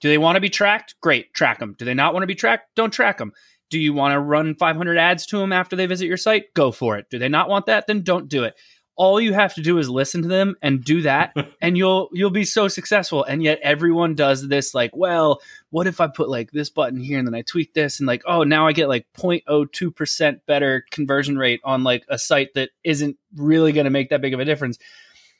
Do 0.00 0.08
they 0.08 0.18
want 0.18 0.36
to 0.36 0.40
be 0.40 0.48
tracked? 0.48 0.94
Great 1.00 1.34
track 1.34 1.58
them 1.58 1.74
do 1.78 1.84
they 1.84 1.94
not 1.94 2.14
want 2.14 2.22
to 2.22 2.28
be 2.28 2.34
tracked? 2.34 2.74
Don't 2.76 2.92
track 2.92 3.18
them 3.18 3.32
do 3.70 3.78
you 3.78 3.92
want 3.92 4.12
to 4.12 4.20
run 4.20 4.54
500 4.54 4.96
ads 4.96 5.26
to 5.26 5.38
them 5.38 5.52
after 5.52 5.76
they 5.76 5.84
visit 5.84 6.06
your 6.06 6.16
site? 6.16 6.54
Go 6.54 6.72
for 6.72 6.96
it. 6.96 7.10
Do 7.10 7.18
they 7.18 7.28
not 7.28 7.50
want 7.50 7.66
that? 7.66 7.86
Then 7.86 8.02
don't 8.02 8.28
do 8.28 8.44
it 8.44 8.54
all 8.98 9.20
you 9.20 9.32
have 9.32 9.54
to 9.54 9.62
do 9.62 9.78
is 9.78 9.88
listen 9.88 10.22
to 10.22 10.28
them 10.28 10.56
and 10.60 10.84
do 10.84 11.02
that 11.02 11.32
and 11.62 11.78
you'll 11.78 12.10
you'll 12.12 12.30
be 12.30 12.44
so 12.44 12.68
successful. 12.68 13.24
And 13.24 13.42
yet 13.42 13.60
everyone 13.62 14.14
does 14.14 14.46
this 14.46 14.74
like 14.74 14.94
well 14.94 15.40
what 15.70 15.86
if 15.86 16.00
i 16.00 16.08
put 16.08 16.28
like 16.28 16.50
this 16.50 16.68
button 16.68 17.00
here 17.00 17.18
and 17.18 17.26
then 17.26 17.34
i 17.34 17.42
tweak 17.42 17.72
this 17.72 18.00
and 18.00 18.06
like 18.06 18.22
oh 18.26 18.42
now 18.42 18.66
i 18.66 18.72
get 18.72 18.88
like 18.88 19.06
0.02% 19.16 20.40
better 20.46 20.84
conversion 20.90 21.38
rate 21.38 21.60
on 21.64 21.84
like 21.84 22.04
a 22.08 22.18
site 22.18 22.52
that 22.54 22.70
isn't 22.84 23.16
really 23.36 23.72
going 23.72 23.84
to 23.84 23.90
make 23.90 24.10
that 24.10 24.20
big 24.20 24.34
of 24.34 24.40
a 24.40 24.44
difference. 24.44 24.78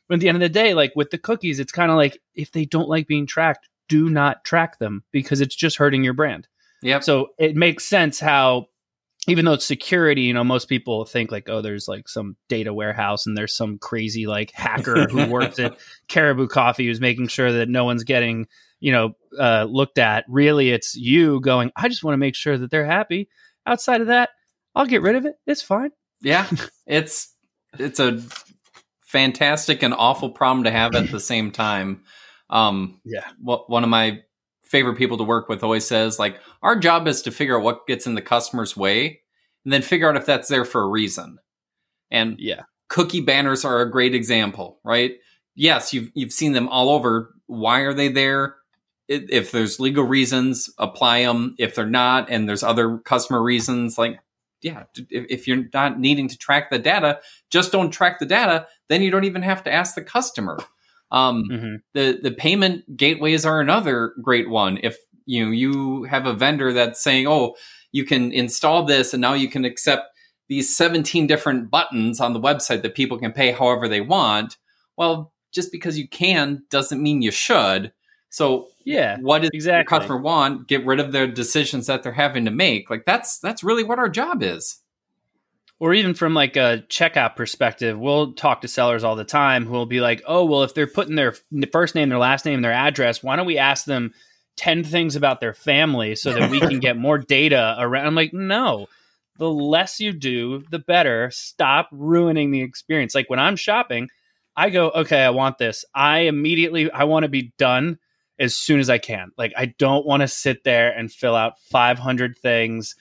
But 0.06 0.14
at 0.14 0.20
the 0.20 0.28
end 0.28 0.36
of 0.36 0.40
the 0.42 0.48
day 0.48 0.72
like 0.72 0.92
with 0.94 1.10
the 1.10 1.18
cookies 1.18 1.58
it's 1.58 1.72
kind 1.72 1.90
of 1.90 1.96
like 1.96 2.18
if 2.34 2.52
they 2.52 2.64
don't 2.64 2.88
like 2.88 3.08
being 3.08 3.26
tracked 3.26 3.68
do 3.88 4.08
not 4.08 4.44
track 4.44 4.78
them 4.78 5.02
because 5.10 5.40
it's 5.40 5.56
just 5.56 5.76
hurting 5.76 6.04
your 6.04 6.14
brand. 6.14 6.46
Yeah 6.80 7.00
so 7.00 7.30
it 7.38 7.56
makes 7.56 7.84
sense 7.84 8.20
how 8.20 8.66
even 9.26 9.44
though 9.44 9.52
it's 9.54 9.66
security, 9.66 10.22
you 10.22 10.32
know, 10.32 10.44
most 10.44 10.68
people 10.68 11.04
think 11.04 11.30
like, 11.30 11.48
oh, 11.48 11.60
there's 11.60 11.88
like 11.88 12.08
some 12.08 12.36
data 12.48 12.72
warehouse 12.72 13.26
and 13.26 13.36
there's 13.36 13.56
some 13.56 13.78
crazy 13.78 14.26
like 14.26 14.52
hacker 14.52 15.06
who 15.08 15.26
works 15.30 15.58
at 15.58 15.76
Caribou 16.08 16.46
Coffee 16.48 16.86
who's 16.86 17.00
making 17.00 17.28
sure 17.28 17.52
that 17.52 17.68
no 17.68 17.84
one's 17.84 18.04
getting, 18.04 18.46
you 18.80 18.92
know, 18.92 19.12
uh, 19.38 19.64
looked 19.68 19.98
at. 19.98 20.24
Really, 20.28 20.70
it's 20.70 20.94
you 20.96 21.40
going, 21.40 21.72
I 21.76 21.88
just 21.88 22.04
want 22.04 22.14
to 22.14 22.18
make 22.18 22.34
sure 22.34 22.56
that 22.56 22.70
they're 22.70 22.86
happy. 22.86 23.28
Outside 23.66 24.00
of 24.00 24.06
that, 24.06 24.30
I'll 24.74 24.86
get 24.86 25.02
rid 25.02 25.16
of 25.16 25.26
it. 25.26 25.34
It's 25.46 25.62
fine. 25.62 25.90
Yeah, 26.22 26.48
it's 26.86 27.34
it's 27.78 28.00
a 28.00 28.22
fantastic 29.04 29.82
and 29.82 29.94
awful 29.94 30.30
problem 30.30 30.64
to 30.64 30.70
have 30.70 30.94
at 30.94 31.10
the 31.10 31.20
same 31.20 31.50
time. 31.50 32.02
Um, 32.50 33.00
Yeah. 33.04 33.24
one 33.40 33.84
of 33.84 33.90
my 33.90 34.22
favorite 34.68 34.96
people 34.96 35.16
to 35.18 35.24
work 35.24 35.48
with 35.48 35.62
always 35.62 35.86
says, 35.86 36.18
like, 36.18 36.38
our 36.62 36.76
job 36.76 37.08
is 37.08 37.22
to 37.22 37.30
figure 37.30 37.56
out 37.58 37.64
what 37.64 37.86
gets 37.86 38.06
in 38.06 38.14
the 38.14 38.22
customer's 38.22 38.76
way, 38.76 39.20
and 39.64 39.72
then 39.72 39.82
figure 39.82 40.08
out 40.08 40.16
if 40.16 40.26
that's 40.26 40.48
there 40.48 40.64
for 40.64 40.82
a 40.82 40.88
reason. 40.88 41.38
And 42.10 42.36
Yeah. 42.38 42.62
cookie 42.88 43.20
banners 43.20 43.64
are 43.64 43.80
a 43.80 43.90
great 43.90 44.14
example, 44.14 44.80
right? 44.84 45.18
Yes, 45.54 45.92
you've 45.92 46.10
you've 46.14 46.32
seen 46.32 46.52
them 46.52 46.68
all 46.68 46.88
over. 46.90 47.34
Why 47.46 47.80
are 47.80 47.94
they 47.94 48.08
there? 48.08 48.56
If 49.08 49.52
there's 49.52 49.80
legal 49.80 50.04
reasons, 50.04 50.70
apply 50.78 51.22
them. 51.24 51.54
If 51.58 51.74
they're 51.74 51.86
not, 51.86 52.28
and 52.30 52.48
there's 52.48 52.62
other 52.62 52.98
customer 52.98 53.42
reasons, 53.42 53.96
like 53.98 54.20
yeah, 54.60 54.84
if, 54.96 55.26
if 55.30 55.48
you're 55.48 55.64
not 55.72 55.98
needing 56.00 56.28
to 56.28 56.36
track 56.36 56.68
the 56.70 56.78
data, 56.78 57.20
just 57.50 57.72
don't 57.72 57.90
track 57.90 58.18
the 58.18 58.26
data. 58.26 58.66
Then 58.88 59.02
you 59.02 59.10
don't 59.10 59.24
even 59.24 59.42
have 59.42 59.62
to 59.64 59.72
ask 59.72 59.94
the 59.94 60.02
customer. 60.02 60.58
Um, 61.10 61.44
hmm 61.50 61.74
the 61.94 62.18
the 62.22 62.30
payment 62.32 62.96
gateways 62.96 63.46
are 63.46 63.60
another 63.60 64.12
great 64.22 64.48
one. 64.50 64.78
If 64.82 64.96
you 65.26 65.44
know, 65.44 65.50
you 65.52 66.04
have 66.04 66.26
a 66.26 66.34
vendor 66.34 66.72
that's 66.72 67.02
saying, 67.02 67.26
"Oh, 67.26 67.54
you 67.92 68.04
can 68.04 68.32
install 68.32 68.84
this, 68.84 69.14
and 69.14 69.20
now 69.20 69.34
you 69.34 69.48
can 69.48 69.64
accept 69.64 70.04
these 70.48 70.74
17 70.76 71.26
different 71.26 71.70
buttons 71.70 72.20
on 72.20 72.32
the 72.32 72.40
website 72.40 72.82
that 72.82 72.94
people 72.94 73.18
can 73.18 73.32
pay 73.32 73.52
however 73.52 73.88
they 73.88 74.00
want." 74.00 74.56
Well, 74.96 75.32
just 75.52 75.72
because 75.72 75.98
you 75.98 76.08
can 76.08 76.62
doesn't 76.70 77.02
mean 77.02 77.22
you 77.22 77.30
should. 77.30 77.92
So, 78.30 78.68
Yeah. 78.84 79.16
what 79.20 79.40
does 79.42 79.50
exactly. 79.54 79.84
the 79.96 80.00
customer 80.00 80.20
want? 80.20 80.68
Get 80.68 80.84
rid 80.84 81.00
of 81.00 81.12
their 81.12 81.26
decisions 81.26 81.86
that 81.86 82.02
they're 82.02 82.12
having 82.12 82.44
to 82.44 82.50
make. 82.50 82.90
Like 82.90 83.04
that's 83.06 83.38
that's 83.38 83.64
really 83.64 83.84
what 83.84 83.98
our 83.98 84.08
job 84.10 84.42
is. 84.42 84.78
Or 85.80 85.94
even 85.94 86.14
from 86.14 86.34
like 86.34 86.56
a 86.56 86.84
checkout 86.88 87.36
perspective, 87.36 87.98
we'll 87.98 88.32
talk 88.32 88.62
to 88.62 88.68
sellers 88.68 89.04
all 89.04 89.16
the 89.16 89.24
time 89.24 89.64
who 89.64 89.72
will 89.72 89.86
be 89.86 90.00
like, 90.00 90.22
"Oh, 90.26 90.44
well, 90.44 90.62
if 90.64 90.74
they're 90.74 90.86
putting 90.86 91.14
their 91.14 91.34
first 91.72 91.94
name, 91.94 92.08
their 92.08 92.18
last 92.18 92.44
name, 92.44 92.62
their 92.62 92.72
address, 92.72 93.22
why 93.22 93.36
don't 93.36 93.46
we 93.46 93.58
ask 93.58 93.84
them 93.84 94.12
ten 94.56 94.82
things 94.82 95.14
about 95.14 95.40
their 95.40 95.54
family 95.54 96.16
so 96.16 96.32
that 96.32 96.50
we 96.50 96.60
can 96.60 96.80
get 96.80 96.96
more 96.98 97.18
data 97.18 97.76
around?" 97.78 98.06
I'm 98.06 98.14
like, 98.14 98.32
"No, 98.32 98.88
the 99.38 99.50
less 99.50 100.00
you 100.00 100.12
do, 100.12 100.64
the 100.70 100.80
better. 100.80 101.30
Stop 101.30 101.88
ruining 101.92 102.50
the 102.50 102.62
experience. 102.62 103.14
Like 103.14 103.30
when 103.30 103.38
I'm 103.38 103.56
shopping, 103.56 104.08
I 104.56 104.70
go, 104.70 104.90
okay, 104.90 105.22
I 105.22 105.30
want 105.30 105.58
this. 105.58 105.84
I 105.94 106.20
immediately, 106.20 106.90
I 106.90 107.04
want 107.04 107.22
to 107.22 107.28
be 107.28 107.52
done 107.56 107.98
as 108.40 108.56
soon 108.56 108.80
as 108.80 108.90
I 108.90 108.98
can. 108.98 109.30
Like 109.38 109.52
I 109.56 109.66
don't 109.66 110.06
want 110.06 110.22
to 110.22 110.28
sit 110.28 110.64
there 110.64 110.90
and 110.90 111.12
fill 111.12 111.36
out 111.36 111.60
500 111.60 112.36
things." 112.36 112.96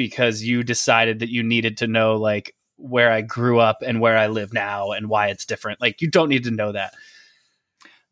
Because 0.00 0.42
you 0.42 0.62
decided 0.62 1.18
that 1.18 1.28
you 1.28 1.42
needed 1.42 1.76
to 1.76 1.86
know 1.86 2.16
like 2.16 2.56
where 2.76 3.12
I 3.12 3.20
grew 3.20 3.58
up 3.58 3.82
and 3.82 4.00
where 4.00 4.16
I 4.16 4.28
live 4.28 4.50
now 4.50 4.92
and 4.92 5.10
why 5.10 5.26
it's 5.26 5.44
different. 5.44 5.78
Like 5.78 6.00
you 6.00 6.10
don't 6.10 6.30
need 6.30 6.44
to 6.44 6.50
know 6.50 6.72
that. 6.72 6.94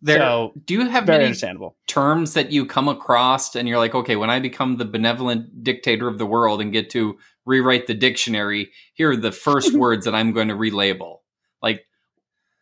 There, 0.03 0.19
so 0.19 0.53
do 0.67 0.75
you 0.75 0.87
have 0.87 1.07
very 1.07 1.17
any 1.17 1.25
understandable. 1.25 1.79
terms 1.87 2.35
that 2.35 2.53
you 2.53 2.67
come 2.67 2.89
across 2.89 3.57
and 3.57 3.67
you're 3.67 3.79
like, 3.79 3.95
okay, 3.95 4.17
when 4.17 4.29
I 4.29 4.39
become 4.39 4.77
the 4.77 4.85
benevolent 4.85 5.65
dictator 5.65 6.09
of 6.09 6.19
the 6.19 6.27
world 6.27 6.61
and 6.61 6.75
get 6.75 6.91
to 6.91 7.17
rewrite 7.47 7.87
the 7.87 7.95
dictionary, 7.95 8.71
here 8.93 9.13
are 9.13 9.17
the 9.17 9.33
first 9.33 9.73
words 9.79 10.05
that 10.05 10.15
I'm 10.15 10.33
going 10.33 10.49
to 10.49 10.55
relabel. 10.55 11.21
Like, 11.63 11.87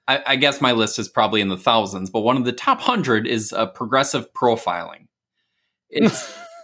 I, 0.06 0.22
I 0.24 0.36
guess 0.36 0.60
my 0.60 0.70
list 0.70 1.00
is 1.00 1.08
probably 1.08 1.40
in 1.40 1.48
the 1.48 1.56
thousands, 1.56 2.10
but 2.10 2.20
one 2.20 2.36
of 2.36 2.44
the 2.44 2.52
top 2.52 2.80
hundred 2.80 3.26
is 3.26 3.52
uh, 3.52 3.66
progressive 3.66 4.32
profiling. 4.32 5.08
It's 5.90 6.32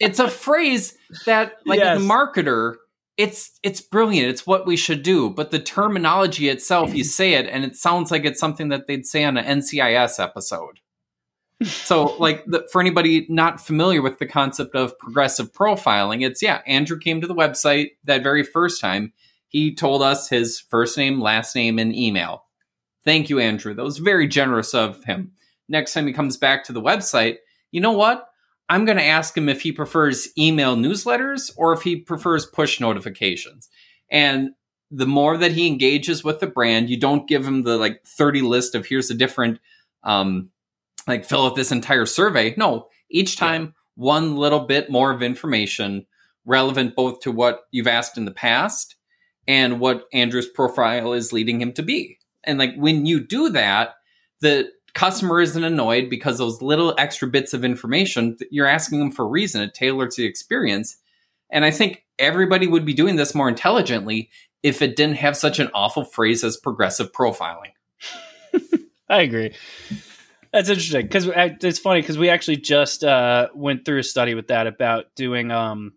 it's 0.00 0.18
a 0.18 0.28
phrase 0.28 0.96
that, 1.26 1.54
like, 1.66 1.80
as 1.80 2.00
a 2.00 2.04
marketer, 2.04 2.76
it's 3.16 3.58
it's 3.62 3.80
brilliant. 3.80 4.28
It's 4.28 4.46
what 4.46 4.66
we 4.66 4.76
should 4.76 5.02
do. 5.02 5.30
But 5.30 5.50
the 5.50 5.58
terminology 5.58 6.48
itself, 6.48 6.94
you 6.94 7.04
say 7.04 7.34
it, 7.34 7.46
and 7.46 7.64
it 7.64 7.76
sounds 7.76 8.10
like 8.10 8.24
it's 8.24 8.40
something 8.40 8.68
that 8.68 8.86
they'd 8.86 9.06
say 9.06 9.24
on 9.24 9.36
an 9.36 9.60
NCIS 9.60 10.22
episode. 10.22 10.80
So, 11.64 12.16
like, 12.18 12.44
the, 12.46 12.68
for 12.70 12.80
anybody 12.80 13.26
not 13.28 13.60
familiar 13.60 14.00
with 14.00 14.18
the 14.18 14.26
concept 14.26 14.76
of 14.76 14.96
progressive 14.98 15.52
profiling, 15.52 16.24
it's 16.24 16.40
yeah, 16.40 16.62
Andrew 16.66 16.98
came 16.98 17.20
to 17.20 17.26
the 17.26 17.34
website 17.34 17.90
that 18.04 18.22
very 18.22 18.44
first 18.44 18.80
time. 18.80 19.12
He 19.48 19.74
told 19.74 20.02
us 20.02 20.28
his 20.28 20.60
first 20.60 20.96
name, 20.96 21.20
last 21.20 21.56
name, 21.56 21.78
and 21.78 21.94
email. 21.94 22.44
Thank 23.04 23.30
you, 23.30 23.40
Andrew. 23.40 23.74
That 23.74 23.84
was 23.84 23.98
very 23.98 24.28
generous 24.28 24.74
of 24.74 25.02
him. 25.04 25.32
Next 25.68 25.94
time 25.94 26.06
he 26.06 26.12
comes 26.12 26.36
back 26.36 26.64
to 26.64 26.72
the 26.72 26.82
website, 26.82 27.38
you 27.72 27.80
know 27.80 27.92
what? 27.92 28.28
I'm 28.68 28.84
going 28.84 28.98
to 28.98 29.04
ask 29.04 29.36
him 29.36 29.48
if 29.48 29.62
he 29.62 29.72
prefers 29.72 30.28
email 30.36 30.76
newsletters 30.76 31.50
or 31.56 31.72
if 31.72 31.82
he 31.82 31.96
prefers 31.96 32.46
push 32.46 32.80
notifications. 32.80 33.68
And 34.10 34.50
the 34.90 35.06
more 35.06 35.36
that 35.38 35.52
he 35.52 35.66
engages 35.66 36.22
with 36.22 36.40
the 36.40 36.46
brand, 36.46 36.90
you 36.90 36.98
don't 36.98 37.28
give 37.28 37.46
him 37.46 37.62
the 37.62 37.76
like 37.76 38.04
30 38.04 38.42
list 38.42 38.74
of 38.74 38.86
here's 38.86 39.10
a 39.10 39.14
different, 39.14 39.58
um, 40.02 40.50
like 41.06 41.24
fill 41.24 41.46
out 41.46 41.56
this 41.56 41.72
entire 41.72 42.06
survey. 42.06 42.54
No, 42.56 42.88
each 43.10 43.36
time 43.36 43.74
one 43.94 44.36
little 44.36 44.60
bit 44.60 44.90
more 44.90 45.10
of 45.10 45.22
information 45.22 46.06
relevant 46.44 46.94
both 46.94 47.20
to 47.20 47.32
what 47.32 47.60
you've 47.70 47.86
asked 47.86 48.16
in 48.16 48.24
the 48.24 48.30
past 48.30 48.96
and 49.46 49.80
what 49.80 50.04
Andrew's 50.12 50.48
profile 50.48 51.12
is 51.12 51.32
leading 51.32 51.60
him 51.60 51.72
to 51.72 51.82
be. 51.82 52.18
And 52.44 52.58
like 52.58 52.74
when 52.76 53.06
you 53.06 53.20
do 53.20 53.50
that, 53.50 53.94
the 54.40 54.70
customer 54.94 55.40
isn't 55.40 55.64
annoyed 55.64 56.08
because 56.10 56.38
those 56.38 56.62
little 56.62 56.94
extra 56.98 57.28
bits 57.28 57.52
of 57.52 57.64
information 57.64 58.36
you're 58.50 58.66
asking 58.66 58.98
them 58.98 59.10
for 59.10 59.24
a 59.24 59.28
reason 59.28 59.60
it 59.60 59.74
tailors 59.74 60.16
the 60.16 60.24
experience 60.24 60.96
and 61.50 61.64
i 61.64 61.70
think 61.70 62.04
everybody 62.18 62.66
would 62.66 62.84
be 62.84 62.94
doing 62.94 63.16
this 63.16 63.34
more 63.34 63.48
intelligently 63.48 64.30
if 64.62 64.82
it 64.82 64.96
didn't 64.96 65.16
have 65.16 65.36
such 65.36 65.58
an 65.58 65.68
awful 65.74 66.04
phrase 66.04 66.42
as 66.42 66.56
progressive 66.56 67.12
profiling 67.12 67.72
I 69.08 69.22
agree. 69.22 69.54
That's 70.52 70.68
interesting 70.68 71.02
because 71.02 71.28
it's 71.34 71.78
funny 71.78 72.00
because 72.00 72.18
we 72.18 72.30
actually 72.30 72.56
just 72.56 73.04
uh, 73.04 73.48
went 73.54 73.84
through 73.84 73.98
a 73.98 74.02
study 74.02 74.34
with 74.34 74.48
that 74.48 74.66
about 74.66 75.14
doing. 75.14 75.50
Um, 75.50 75.92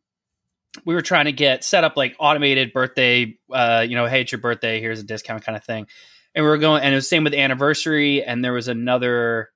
we 0.85 0.93
were 0.93 1.01
trying 1.01 1.25
to 1.25 1.31
get 1.31 1.63
set 1.63 1.83
up 1.83 1.95
like 1.95 2.15
automated 2.19 2.73
birthday. 2.73 3.37
Uh, 3.51 3.85
you 3.87 3.95
know, 3.95 4.07
hey, 4.07 4.21
it's 4.21 4.31
your 4.31 4.41
birthday. 4.41 4.79
Here's 4.79 4.99
a 4.99 5.03
discount 5.03 5.43
kind 5.45 5.55
of 5.55 5.63
thing. 5.63 5.87
And 6.33 6.45
we 6.45 6.49
were 6.49 6.57
going, 6.57 6.81
and 6.83 6.93
it 6.93 6.95
was 6.95 7.09
same 7.09 7.23
with 7.23 7.33
anniversary. 7.33 8.23
And 8.23 8.43
there 8.43 8.53
was 8.53 8.67
another 8.67 9.49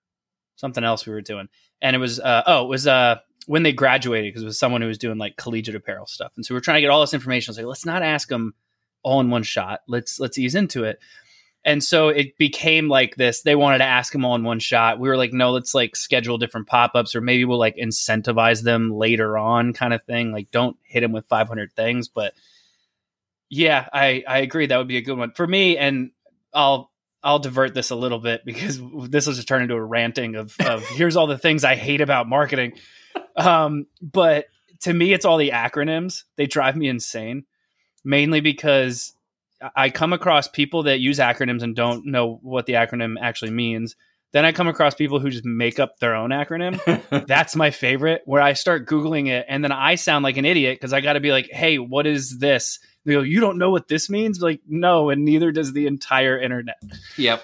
something 0.56 0.84
else 0.84 1.06
we 1.06 1.14
were 1.14 1.22
doing, 1.22 1.48
and 1.82 1.96
it 1.96 2.00
was 2.00 2.20
uh, 2.20 2.44
oh, 2.46 2.66
it 2.66 2.70
was 2.70 2.88
uh 2.88 3.18
when 3.48 3.64
they 3.64 3.72
graduated 3.72 4.30
because 4.30 4.42
it 4.42 4.48
was 4.48 4.60
someone 4.60 4.82
who 4.82 4.88
was 4.88 4.98
doing 4.98 5.18
like 5.18 5.38
collegiate 5.38 5.76
apparel 5.76 6.08
stuff. 6.08 6.32
And 6.36 6.46
so 6.46 6.54
we 6.54 6.58
are 6.58 6.62
trying 6.62 6.76
to 6.76 6.82
get 6.82 6.90
all 6.90 7.02
this 7.02 7.14
information. 7.14 7.50
I 7.50 7.52
was 7.52 7.58
like, 7.58 7.68
let's 7.68 7.86
not 7.86 8.02
ask 8.02 8.28
them 8.28 8.54
all 9.04 9.20
in 9.20 9.30
one 9.30 9.44
shot. 9.44 9.82
Let's 9.88 10.20
let's 10.20 10.38
ease 10.38 10.56
into 10.56 10.84
it. 10.84 11.00
And 11.64 11.84
so 11.84 12.10
it 12.10 12.38
became 12.38 12.90
like 12.90 13.16
this. 13.16 13.42
They 13.42 13.56
wanted 13.56 13.80
to 13.80 13.86
ask 13.86 14.14
them 14.14 14.24
all 14.24 14.36
in 14.36 14.44
one 14.44 14.60
shot. 14.60 15.00
We 15.00 15.10
were 15.10 15.18
like, 15.18 15.34
no, 15.34 15.52
let's 15.52 15.74
like 15.74 15.96
schedule 15.96 16.38
different 16.38 16.68
pop 16.68 16.92
ups, 16.94 17.16
or 17.16 17.22
maybe 17.22 17.44
we'll 17.44 17.58
like 17.58 17.76
incentivize 17.76 18.62
them 18.62 18.92
later 18.92 19.36
on, 19.36 19.74
kind 19.74 19.92
of 19.92 20.04
thing. 20.04 20.32
Like, 20.32 20.52
don't 20.52 20.78
hit 20.84 21.02
them 21.02 21.12
with 21.12 21.26
500 21.26 21.74
things. 21.74 22.08
But 22.08 22.34
yeah, 23.50 23.88
I 23.92 24.24
I 24.28 24.40
agree 24.40 24.68
that 24.68 24.78
would 24.78 24.88
be 24.88 24.98
a 24.98 25.02
good 25.02 25.18
one 25.18 25.32
for 25.32 25.48
me. 25.48 25.76
And 25.78 26.12
I'll 26.56 26.92
I'll 27.22 27.40
divert 27.40 27.74
this 27.74 27.90
a 27.90 27.96
little 27.96 28.20
bit 28.20 28.46
because 28.46 28.80
this 29.10 29.28
will 29.28 29.34
just 29.34 29.48
turn 29.48 29.64
into 29.64 29.76
a 29.76 29.84
ranting 29.84 30.36
of, 30.36 30.56
of 30.60 30.84
here's 30.90 31.16
all 31.16 31.28
the 31.28 31.38
things 31.38 31.64
I 31.64 31.76
hate 31.76 32.02
about 32.02 32.28
marketing. 32.28 32.74
Um, 33.36 33.88
but 34.02 34.46
to 34.82 34.94
me, 34.94 35.14
it's 35.14 35.26
all 35.26 35.38
the 35.38 35.50
acronyms. 35.50 36.24
They 36.38 36.46
drive 36.46 36.76
me 36.76 36.88
insane, 36.88 37.46
mainly 38.04 38.42
because 38.42 39.14
I 39.76 39.90
come 39.90 40.14
across 40.14 40.48
people 40.48 40.84
that 40.84 41.00
use 41.00 41.20
acronyms 41.20 41.64
and 41.64 41.76
don't 41.76 42.06
know 42.06 42.40
what 42.42 42.66
the 42.66 42.74
acronym 42.74 43.16
actually 43.20 43.52
means. 43.52 43.96
Then 44.34 44.46
I 44.46 44.52
come 44.52 44.68
across 44.68 44.94
people 44.94 45.20
who 45.20 45.30
just 45.30 45.46
make 45.46 45.80
up 45.80 45.98
their 46.00 46.14
own 46.14 46.32
acronym. 46.32 46.78
That's 47.28 47.56
my 47.56 47.72
favorite, 47.72 48.22
where 48.26 48.42
I 48.42 48.54
start 48.54 48.86
Googling 48.86 49.30
it 49.30 49.46
and 49.48 49.64
then 49.64 49.72
I 49.72 49.96
sound 49.96 50.24
like 50.24 50.36
an 50.36 50.46
idiot 50.46 50.78
because 50.78 50.92
I 50.92 51.02
got 51.02 51.14
to 51.14 51.22
be 51.22 51.32
like, 51.32 51.50
hey, 51.50 51.80
what 51.80 52.06
is 52.06 52.38
this? 52.38 52.80
They 53.06 53.14
go, 53.14 53.22
you 53.22 53.40
don't 53.40 53.58
know 53.58 53.70
what 53.70 53.88
this 53.88 54.10
means? 54.10 54.42
Like, 54.42 54.62
no, 54.68 55.10
and 55.10 55.24
neither 55.24 55.52
does 55.52 55.74
the 55.74 55.86
entire 55.88 56.40
internet. 56.40 56.82
Yep. 57.18 57.44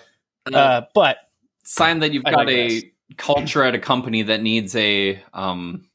Uh, 0.51 0.81
but 0.95 1.17
sign 1.63 1.99
that 1.99 2.11
you've 2.13 2.23
I 2.25 2.31
got 2.31 2.47
digress. 2.47 2.83
a 2.83 2.91
culture 3.17 3.63
at 3.63 3.75
a 3.75 3.79
company 3.79 4.23
that 4.23 4.41
needs 4.41 4.75
a 4.75 5.21
um 5.33 5.85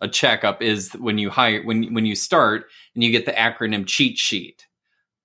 a 0.00 0.08
checkup 0.08 0.62
is 0.62 0.92
when 0.94 1.18
you 1.18 1.28
hire 1.30 1.62
when 1.62 1.92
when 1.92 2.06
you 2.06 2.14
start 2.16 2.64
and 2.94 3.04
you 3.04 3.10
get 3.12 3.26
the 3.26 3.32
acronym 3.32 3.86
cheat 3.86 4.16
sheet. 4.18 4.66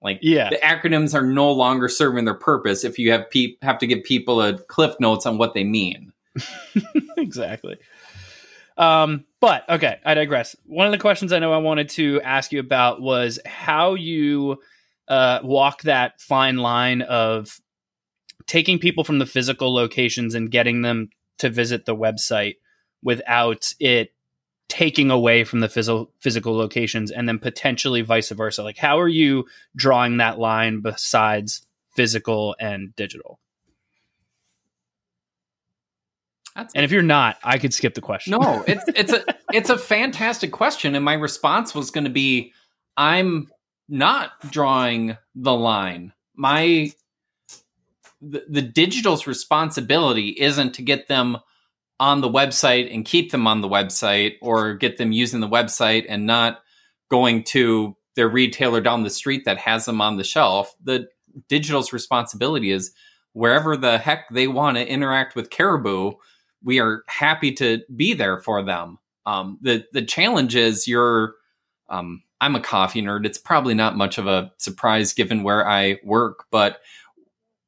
Like 0.01 0.20
Yeah. 0.22 0.50
the 0.50 0.58
acronyms 0.58 1.13
are 1.15 1.25
no 1.25 1.51
longer 1.51 1.88
serving 1.88 2.25
their 2.25 2.36
purpose 2.36 2.84
if 2.84 3.00
you 3.00 3.12
have 3.12 3.29
peop 3.29 3.58
have 3.63 3.77
to 3.79 3.88
give 3.88 4.03
people 4.03 4.41
a 4.41 4.58
cliff 4.58 4.96
notes 5.00 5.25
on 5.25 5.38
what 5.38 5.53
they 5.53 5.63
mean. 5.63 6.12
exactly. 7.17 7.77
Um, 8.77 9.25
but 9.39 9.67
okay, 9.69 10.00
I 10.05 10.13
digress. 10.13 10.55
One 10.65 10.86
of 10.86 10.91
the 10.91 10.98
questions 10.98 11.34
I 11.34 11.39
know 11.39 11.53
I 11.53 11.57
wanted 11.57 11.89
to 11.89 12.22
ask 12.22 12.51
you 12.51 12.60
about 12.60 13.01
was 13.01 13.39
how 13.46 13.96
you 13.96 14.57
uh, 15.07 15.39
walk 15.43 15.84
that 15.84 16.19
fine 16.22 16.57
line 16.57 17.01
of 17.01 17.60
taking 18.46 18.79
people 18.79 19.03
from 19.03 19.19
the 19.19 19.25
physical 19.25 19.74
locations 19.74 20.36
and 20.36 20.51
getting 20.51 20.81
them 20.81 21.10
to 21.39 21.50
visit 21.50 21.86
the 21.86 21.96
website 21.96 22.55
without 23.03 23.74
it 23.79 24.12
taking 24.69 25.12
away 25.12 25.43
from 25.43 25.62
the 25.62 25.69
physical 25.69 26.12
physical 26.19 26.55
locations 26.57 27.10
and 27.10 27.27
then 27.27 27.39
potentially 27.39 28.01
vice 28.01 28.29
versa 28.31 28.63
like 28.63 28.77
how 28.77 29.00
are 29.00 29.07
you 29.07 29.46
drawing 29.77 30.17
that 30.17 30.39
line 30.39 30.81
besides 30.81 31.65
physical 31.96 32.53
and 32.60 32.93
digital 32.96 33.39
That's 36.57 36.73
and 36.73 36.83
if 36.83 36.91
you're 36.91 37.03
not 37.03 37.37
i 37.43 37.59
could 37.59 37.71
skip 37.71 37.93
the 37.93 38.01
question 38.01 38.31
No, 38.31 38.63
it's 38.67 38.83
it's 38.87 39.13
a 39.13 39.23
it's 39.53 39.69
a 39.69 39.77
fantastic 39.77 40.51
question, 40.51 40.95
and 40.95 41.05
my 41.05 41.13
response 41.13 41.73
was 41.73 41.91
going 41.91 42.03
to 42.03 42.09
be, 42.09 42.51
I'm 42.97 43.49
not 43.87 44.31
drawing 44.51 45.17
the 45.35 45.53
line. 45.53 46.13
My 46.35 46.91
the, 48.19 48.43
the 48.49 48.61
digital's 48.61 49.27
responsibility 49.27 50.29
isn't 50.29 50.73
to 50.73 50.81
get 50.81 51.07
them 51.07 51.37
on 51.99 52.21
the 52.21 52.29
website 52.29 52.93
and 52.93 53.05
keep 53.05 53.31
them 53.31 53.47
on 53.47 53.61
the 53.61 53.69
website, 53.69 54.33
or 54.41 54.73
get 54.73 54.97
them 54.97 55.11
using 55.11 55.39
the 55.39 55.47
website 55.47 56.05
and 56.09 56.25
not 56.25 56.59
going 57.09 57.43
to 57.43 57.95
their 58.15 58.27
retailer 58.27 58.81
down 58.81 59.03
the 59.03 59.09
street 59.09 59.45
that 59.45 59.59
has 59.59 59.85
them 59.85 60.01
on 60.01 60.17
the 60.17 60.23
shelf. 60.23 60.75
The 60.83 61.07
digital's 61.47 61.93
responsibility 61.93 62.71
is 62.71 62.91
wherever 63.33 63.77
the 63.77 63.99
heck 63.99 64.29
they 64.31 64.47
want 64.47 64.77
to 64.77 64.87
interact 64.87 65.35
with 65.35 65.51
Caribou 65.51 66.13
we 66.63 66.79
are 66.79 67.03
happy 67.07 67.51
to 67.53 67.81
be 67.95 68.13
there 68.13 68.39
for 68.39 68.63
them. 68.63 68.97
Um, 69.25 69.57
the 69.61 69.85
the 69.93 70.03
challenge 70.03 70.55
is 70.55 70.87
you're 70.87 71.35
um, 71.89 72.23
I'm 72.41 72.55
a 72.55 72.61
coffee 72.61 73.01
nerd. 73.01 73.25
It's 73.25 73.37
probably 73.37 73.73
not 73.73 73.97
much 73.97 74.17
of 74.17 74.27
a 74.27 74.51
surprise 74.57 75.13
given 75.13 75.43
where 75.43 75.67
I 75.67 75.99
work, 76.03 76.45
but 76.51 76.79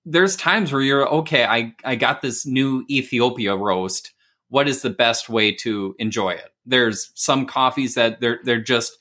there's 0.05 0.35
times 0.35 0.71
where 0.71 0.81
you're 0.81 1.07
okay. 1.07 1.45
I 1.45 1.73
I 1.83 1.95
got 1.95 2.21
this 2.21 2.45
new 2.45 2.85
Ethiopia 2.89 3.55
roast. 3.55 4.13
What 4.49 4.67
is 4.67 4.81
the 4.81 4.89
best 4.89 5.29
way 5.29 5.51
to 5.55 5.95
enjoy 5.99 6.31
it? 6.31 6.51
There's 6.65 7.11
some 7.15 7.45
coffees 7.45 7.95
that 7.95 8.19
they're 8.21 8.39
they're 8.43 8.61
just 8.61 8.97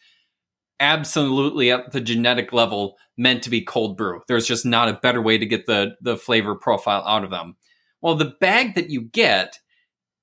absolutely 0.80 1.70
at 1.70 1.92
the 1.92 2.00
genetic 2.00 2.52
level 2.52 2.96
meant 3.16 3.42
to 3.42 3.50
be 3.50 3.60
cold 3.60 3.96
brew. 3.96 4.22
There's 4.28 4.46
just 4.46 4.64
not 4.64 4.88
a 4.88 5.00
better 5.02 5.22
way 5.22 5.38
to 5.38 5.46
get 5.46 5.66
the 5.66 5.96
the 6.00 6.16
flavor 6.16 6.54
profile 6.54 7.02
out 7.06 7.24
of 7.24 7.30
them. 7.30 7.56
Well, 8.00 8.14
the 8.14 8.36
bag 8.40 8.74
that 8.74 8.90
you 8.90 9.02
get 9.02 9.58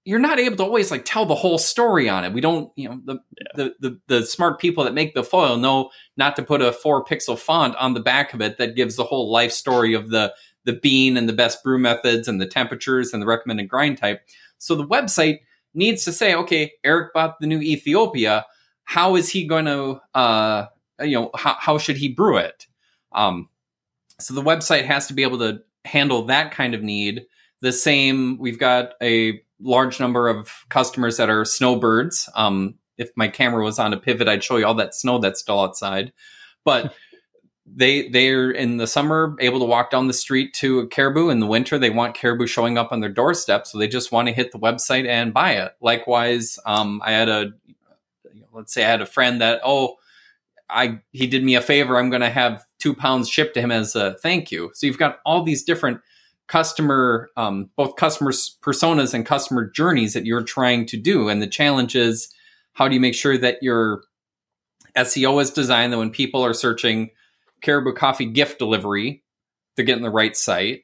you're 0.05 0.19
not 0.19 0.39
able 0.39 0.55
to 0.55 0.63
always 0.63 0.91
like 0.91 1.03
tell 1.03 1.25
the 1.25 1.35
whole 1.35 1.57
story 1.57 2.07
on 2.07 2.23
it. 2.23 2.31
We 2.31 2.39
don't, 2.39 2.71
you 2.75 2.87
know, 2.87 3.01
the, 3.03 3.19
the 3.55 3.75
the 3.79 3.99
the 4.07 4.25
smart 4.25 4.59
people 4.59 4.83
that 4.83 4.93
make 4.93 5.15
the 5.15 5.23
foil 5.23 5.57
know 5.57 5.89
not 6.15 6.35
to 6.37 6.43
put 6.43 6.61
a 6.61 6.71
four 6.71 7.03
pixel 7.03 7.37
font 7.37 7.75
on 7.75 7.95
the 7.95 7.99
back 7.99 8.33
of 8.33 8.39
it 8.39 8.59
that 8.59 8.75
gives 8.75 8.95
the 8.95 9.03
whole 9.03 9.31
life 9.31 9.51
story 9.51 9.95
of 9.95 10.09
the 10.11 10.33
the 10.63 10.73
bean 10.73 11.17
and 11.17 11.27
the 11.27 11.33
best 11.33 11.63
brew 11.63 11.79
methods 11.79 12.27
and 12.27 12.39
the 12.39 12.45
temperatures 12.45 13.13
and 13.13 13.21
the 13.21 13.27
recommended 13.27 13.67
grind 13.67 13.97
type. 13.97 14.21
So 14.57 14.75
the 14.75 14.87
website 14.87 15.39
needs 15.73 16.05
to 16.05 16.11
say, 16.11 16.33
okay, 16.35 16.73
Eric 16.83 17.13
bought 17.13 17.39
the 17.39 17.47
new 17.47 17.59
Ethiopia. 17.59 18.45
How 18.83 19.15
is 19.15 19.29
he 19.29 19.45
going 19.45 19.65
to, 19.65 20.01
uh, 20.13 20.67
you 21.01 21.19
know, 21.19 21.31
how, 21.35 21.55
how 21.59 21.77
should 21.77 21.97
he 21.97 22.09
brew 22.09 22.37
it? 22.37 22.67
Um, 23.11 23.49
so 24.19 24.33
the 24.33 24.41
website 24.41 24.85
has 24.85 25.07
to 25.07 25.13
be 25.13 25.23
able 25.23 25.39
to 25.39 25.61
handle 25.83 26.23
that 26.23 26.51
kind 26.51 26.73
of 26.73 26.81
need. 26.81 27.25
The 27.61 27.71
same, 27.71 28.37
we've 28.37 28.59
got 28.59 28.93
a 29.01 29.41
large 29.59 29.99
number 29.99 30.27
of 30.27 30.51
customers 30.69 31.17
that 31.17 31.29
are 31.29 31.45
snowbirds. 31.45 32.29
Um, 32.35 32.75
if 32.97 33.09
my 33.15 33.27
camera 33.27 33.63
was 33.63 33.79
on 33.79 33.93
a 33.93 33.97
pivot, 33.97 34.27
I'd 34.27 34.43
show 34.43 34.57
you 34.57 34.65
all 34.65 34.75
that 34.75 34.95
snow 34.95 35.19
that's 35.19 35.39
still 35.39 35.59
outside. 35.59 36.13
But 36.63 36.93
they 37.65 38.09
they're 38.09 38.51
in 38.51 38.77
the 38.77 38.87
summer 38.87 39.35
able 39.39 39.59
to 39.59 39.65
walk 39.65 39.89
down 39.89 40.07
the 40.07 40.13
street 40.13 40.53
to 40.55 40.79
a 40.79 40.87
caribou. 40.87 41.29
In 41.29 41.39
the 41.39 41.47
winter, 41.47 41.77
they 41.77 41.89
want 41.89 42.15
caribou 42.15 42.47
showing 42.47 42.77
up 42.77 42.91
on 42.91 42.99
their 42.99 43.09
doorstep, 43.09 43.65
so 43.65 43.77
they 43.77 43.87
just 43.87 44.11
want 44.11 44.27
to 44.27 44.33
hit 44.33 44.51
the 44.51 44.59
website 44.59 45.07
and 45.07 45.33
buy 45.33 45.53
it. 45.53 45.73
Likewise, 45.81 46.59
um, 46.65 47.01
I 47.03 47.11
had 47.11 47.29
a 47.29 47.51
let's 48.53 48.73
say 48.73 48.83
I 48.85 48.89
had 48.89 49.01
a 49.01 49.07
friend 49.07 49.41
that 49.41 49.61
oh. 49.63 49.97
I 50.67 50.99
he 51.11 51.27
did 51.27 51.43
me 51.43 51.53
a 51.53 51.61
favor. 51.61 51.95
I'm 51.95 52.09
going 52.09 52.23
to 52.23 52.29
have 52.29 52.65
two 52.79 52.95
pounds 52.95 53.29
shipped 53.29 53.53
to 53.53 53.61
him 53.61 53.69
as 53.69 53.95
a 53.95 54.15
thank 54.15 54.51
you. 54.51 54.71
So 54.73 54.87
you've 54.87 54.97
got 54.97 55.19
all 55.23 55.43
these 55.43 55.63
different 55.63 56.01
customer 56.47 57.29
um, 57.38 57.69
both 57.75 57.95
customer 57.95 58.31
personas 58.31 59.13
and 59.13 59.25
customer 59.25 59.69
journeys 59.69 60.13
that 60.13 60.25
you're 60.25 60.43
trying 60.43 60.86
to 60.88 60.97
do. 60.97 61.29
And 61.29 61.41
the 61.41 61.47
challenge 61.47 61.95
is 61.95 62.34
how 62.73 62.88
do 62.88 62.93
you 62.93 62.99
make 62.99 63.15
sure 63.15 63.38
that 63.38 63.62
your 63.62 64.03
seo 64.97 65.41
is 65.41 65.49
designed 65.49 65.91
that 65.91 65.97
when 65.97 66.12
people 66.12 66.43
are 66.43 66.53
searching 66.53 67.10
caribou 67.62 67.93
coffee 67.93 68.25
gift 68.25 68.60
delivery 68.60 69.23
they're 69.75 69.86
getting 69.86 70.03
the 70.03 70.10
right 70.10 70.38
site. 70.38 70.84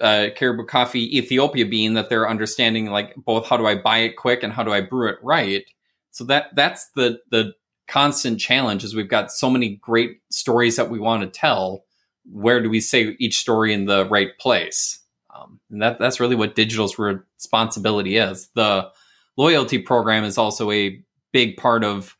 Uh, 0.00 0.28
caribou 0.36 0.64
coffee 0.64 1.16
ethiopia 1.18 1.66
bean 1.66 1.94
that 1.94 2.08
they're 2.08 2.28
understanding 2.28 2.86
like 2.86 3.12
both 3.16 3.46
how 3.46 3.56
do 3.56 3.66
i 3.66 3.74
buy 3.74 3.98
it 3.98 4.16
quick 4.16 4.42
and 4.42 4.52
how 4.52 4.62
do 4.62 4.72
i 4.72 4.80
brew 4.80 5.08
it 5.08 5.18
right. 5.22 5.64
So 6.12 6.24
that 6.24 6.54
that's 6.54 6.90
the 6.94 7.20
the 7.30 7.54
constant 7.90 8.38
challenge 8.38 8.84
is 8.84 8.94
we've 8.94 9.08
got 9.08 9.32
so 9.32 9.50
many 9.50 9.76
great 9.76 10.20
stories 10.30 10.76
that 10.76 10.90
we 10.90 11.00
want 11.00 11.22
to 11.22 11.40
tell 11.40 11.84
where 12.30 12.62
do 12.62 12.70
we 12.70 12.80
say 12.80 13.16
each 13.18 13.38
story 13.38 13.72
in 13.72 13.86
the 13.86 14.06
right 14.06 14.38
place? 14.38 15.00
Um, 15.34 15.60
and 15.70 15.82
that 15.82 15.98
that's 15.98 16.20
really 16.20 16.36
what 16.36 16.54
digital's 16.54 16.98
responsibility 16.98 18.16
is. 18.16 18.48
The 18.54 18.90
loyalty 19.36 19.78
program 19.78 20.24
is 20.24 20.38
also 20.38 20.70
a 20.70 21.02
big 21.32 21.56
part 21.56 21.84
of 21.84 22.16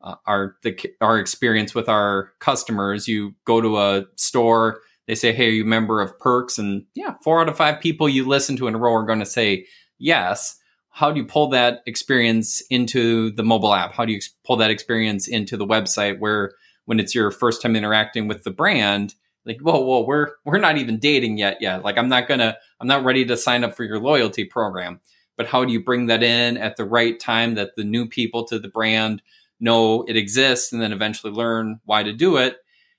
uh, 0.00 0.16
our 0.26 0.56
the 0.62 0.78
our 1.00 1.18
experience 1.18 1.74
with 1.74 1.88
our 1.88 2.32
customers. 2.40 3.08
You 3.08 3.34
go 3.44 3.60
to 3.60 3.78
a 3.78 4.04
store, 4.16 4.80
they 5.06 5.14
say, 5.14 5.32
"Hey, 5.32 5.48
are 5.48 5.50
you 5.50 5.64
a 5.64 5.66
member 5.66 6.00
of 6.00 6.18
Perks?" 6.18 6.58
And 6.58 6.84
yeah, 6.94 7.14
four 7.22 7.40
out 7.40 7.48
of 7.48 7.56
five 7.56 7.80
people 7.80 8.08
you 8.08 8.26
listen 8.26 8.56
to 8.56 8.68
in 8.68 8.74
a 8.74 8.78
row 8.78 8.94
are 8.94 9.06
going 9.06 9.20
to 9.20 9.26
say 9.26 9.66
yes. 9.98 10.58
How 10.94 11.10
do 11.10 11.18
you 11.18 11.26
pull 11.26 11.48
that 11.48 11.82
experience 11.86 12.62
into 12.68 13.30
the 13.30 13.42
mobile 13.42 13.72
app? 13.72 13.94
How 13.94 14.04
do 14.04 14.12
you 14.12 14.20
pull 14.44 14.56
that 14.56 14.70
experience 14.70 15.26
into 15.26 15.56
the 15.56 15.66
website 15.66 16.18
where 16.18 16.52
when 16.84 17.00
it's 17.00 17.14
your 17.14 17.30
first 17.30 17.62
time 17.62 17.76
interacting 17.76 18.28
with 18.28 18.44
the 18.44 18.50
brand, 18.50 19.14
like 19.44 19.58
whoa 19.60 19.80
whoa 19.80 20.04
we're 20.04 20.28
we're 20.44 20.58
not 20.58 20.78
even 20.78 20.98
dating 20.98 21.36
yet 21.36 21.58
yet 21.60 21.82
like 21.82 21.98
i'm 21.98 22.08
not 22.08 22.28
gonna 22.28 22.56
i'm 22.80 22.86
not 22.86 23.04
ready 23.04 23.24
to 23.24 23.36
sign 23.36 23.64
up 23.64 23.74
for 23.74 23.84
your 23.84 23.98
loyalty 23.98 24.44
program. 24.44 25.00
But 25.36 25.46
how 25.46 25.64
do 25.64 25.72
you 25.72 25.82
bring 25.82 26.06
that 26.06 26.22
in 26.22 26.56
at 26.56 26.76
the 26.76 26.84
right 26.84 27.18
time 27.18 27.54
that 27.54 27.76
the 27.76 27.84
new 27.84 28.06
people 28.06 28.44
to 28.44 28.58
the 28.58 28.68
brand 28.68 29.22
know 29.60 30.04
it 30.06 30.16
exists 30.16 30.72
and 30.72 30.82
then 30.82 30.92
eventually 30.92 31.32
learn 31.32 31.80
why 31.84 32.02
to 32.02 32.12
do 32.12 32.36
it? 32.36 32.58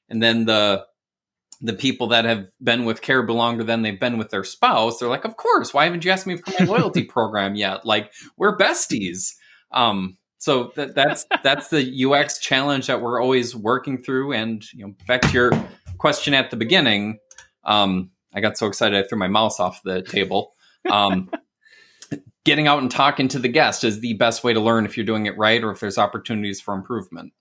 And 0.09 0.21
then 0.21 0.45
the 0.45 0.85
the 1.61 1.73
people 1.73 2.07
that 2.07 2.25
have 2.25 2.47
been 2.61 2.83
with 2.83 3.01
caribou 3.01 3.33
longer 3.33 3.63
than 3.63 3.83
they've 3.83 3.99
been 3.99 4.17
with 4.17 4.31
their 4.31 4.43
spouse 4.43 4.99
they're 4.99 5.07
like 5.07 5.23
of 5.23 5.37
course 5.37 5.73
why 5.73 5.85
haven't 5.85 6.03
you 6.03 6.11
asked 6.11 6.27
me 6.27 6.35
for 6.35 6.51
my 6.59 6.65
loyalty 6.65 7.03
program 7.15 7.55
yet? 7.55 7.85
Like 7.85 8.11
we're 8.37 8.57
besties. 8.57 9.33
Um 9.71 10.17
so 10.39 10.73
that, 10.75 10.93
that's 10.95 11.25
that's 11.43 11.69
the 11.69 12.05
ux 12.05 12.39
challenge 12.39 12.87
that 12.87 13.01
we're 13.01 13.21
always 13.21 13.55
working 13.55 14.03
through 14.03 14.33
and 14.33 14.65
you 14.73 14.85
know 14.85 14.93
back 15.07 15.21
to 15.21 15.31
your 15.31 15.51
question 15.97 16.33
at 16.33 16.51
the 16.51 16.57
beginning, 16.57 17.19
um, 17.63 18.11
I 18.33 18.41
got 18.41 18.57
so 18.57 18.67
excited 18.67 19.03
I 19.03 19.07
threw 19.07 19.17
my 19.17 19.27
mouse 19.27 19.59
off 19.59 19.81
the 19.83 20.01
table. 20.01 20.53
Um, 20.89 21.29
getting 22.45 22.67
out 22.67 22.81
and 22.81 22.91
talking 22.91 23.27
to 23.29 23.39
the 23.39 23.47
guest 23.47 23.83
is 23.83 24.01
the 24.01 24.13
best 24.15 24.43
way 24.43 24.53
to 24.53 24.59
learn 24.59 24.85
if 24.85 24.97
you're 24.97 25.05
doing 25.05 25.25
it 25.25 25.37
right 25.37 25.63
or 25.63 25.71
if 25.71 25.79
there's 25.79 25.97
opportunities 25.97 26.59
for 26.59 26.73
improvement. 26.73 27.33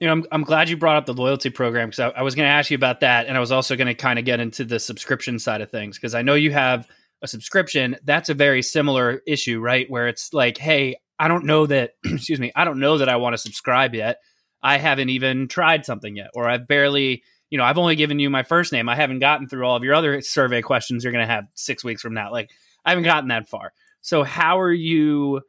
you 0.00 0.06
know, 0.08 0.12
I'm, 0.14 0.26
I'm 0.32 0.42
glad 0.42 0.68
you 0.68 0.76
brought 0.76 0.96
up 0.96 1.06
the 1.06 1.14
loyalty 1.14 1.48
program 1.48 1.88
because 1.90 2.00
I, 2.00 2.08
I 2.18 2.22
was 2.22 2.34
going 2.34 2.46
to 2.46 2.50
ask 2.50 2.72
you 2.72 2.74
about 2.74 3.00
that. 3.00 3.26
And 3.26 3.36
I 3.36 3.40
was 3.40 3.52
also 3.52 3.76
going 3.76 3.86
to 3.86 3.94
kind 3.94 4.18
of 4.18 4.24
get 4.24 4.40
into 4.40 4.64
the 4.64 4.80
subscription 4.80 5.38
side 5.38 5.60
of 5.60 5.70
things 5.70 5.96
because 5.96 6.16
I 6.16 6.22
know 6.22 6.34
you 6.34 6.50
have 6.50 6.88
a 7.22 7.28
subscription. 7.28 7.96
That's 8.02 8.28
a 8.28 8.34
very 8.34 8.62
similar 8.62 9.22
issue, 9.28 9.60
right? 9.60 9.88
Where 9.88 10.08
it's 10.08 10.32
like, 10.32 10.58
hey, 10.58 10.96
I 11.20 11.28
don't 11.28 11.44
know 11.44 11.66
that, 11.66 11.92
excuse 12.04 12.40
me, 12.40 12.50
I 12.56 12.64
don't 12.64 12.80
know 12.80 12.98
that 12.98 13.08
I 13.08 13.14
want 13.14 13.34
to 13.34 13.38
subscribe 13.38 13.94
yet. 13.94 14.18
I 14.62 14.78
haven't 14.78 15.08
even 15.10 15.48
tried 15.48 15.84
something 15.84 16.16
yet, 16.16 16.30
or 16.34 16.48
I've 16.48 16.68
barely, 16.68 17.22
you 17.50 17.58
know, 17.58 17.64
I've 17.64 17.78
only 17.78 17.96
given 17.96 18.18
you 18.18 18.30
my 18.30 18.42
first 18.42 18.72
name. 18.72 18.88
I 18.88 18.96
haven't 18.96 19.18
gotten 19.18 19.48
through 19.48 19.66
all 19.66 19.76
of 19.76 19.84
your 19.84 19.94
other 19.94 20.20
survey 20.20 20.62
questions 20.62 21.04
you're 21.04 21.12
going 21.12 21.26
to 21.26 21.32
have 21.32 21.46
six 21.54 21.82
weeks 21.82 22.02
from 22.02 22.14
now. 22.14 22.30
Like, 22.30 22.50
I 22.84 22.90
haven't 22.90 23.04
gotten 23.04 23.28
that 23.28 23.48
far. 23.48 23.72
So, 24.00 24.22
how 24.24 24.60
are 24.60 24.72
you? 24.72 25.42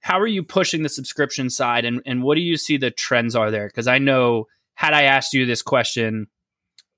how 0.00 0.18
are 0.18 0.26
you 0.26 0.42
pushing 0.42 0.82
the 0.82 0.88
subscription 0.88 1.50
side 1.50 1.84
and, 1.84 2.00
and 2.06 2.22
what 2.22 2.34
do 2.34 2.40
you 2.40 2.56
see 2.56 2.78
the 2.78 2.90
trends 2.90 3.36
are 3.36 3.50
there? 3.50 3.68
Because 3.68 3.86
I 3.86 3.98
know, 3.98 4.48
had 4.74 4.94
I 4.94 5.02
asked 5.02 5.34
you 5.34 5.44
this 5.44 5.62
question, 5.62 6.26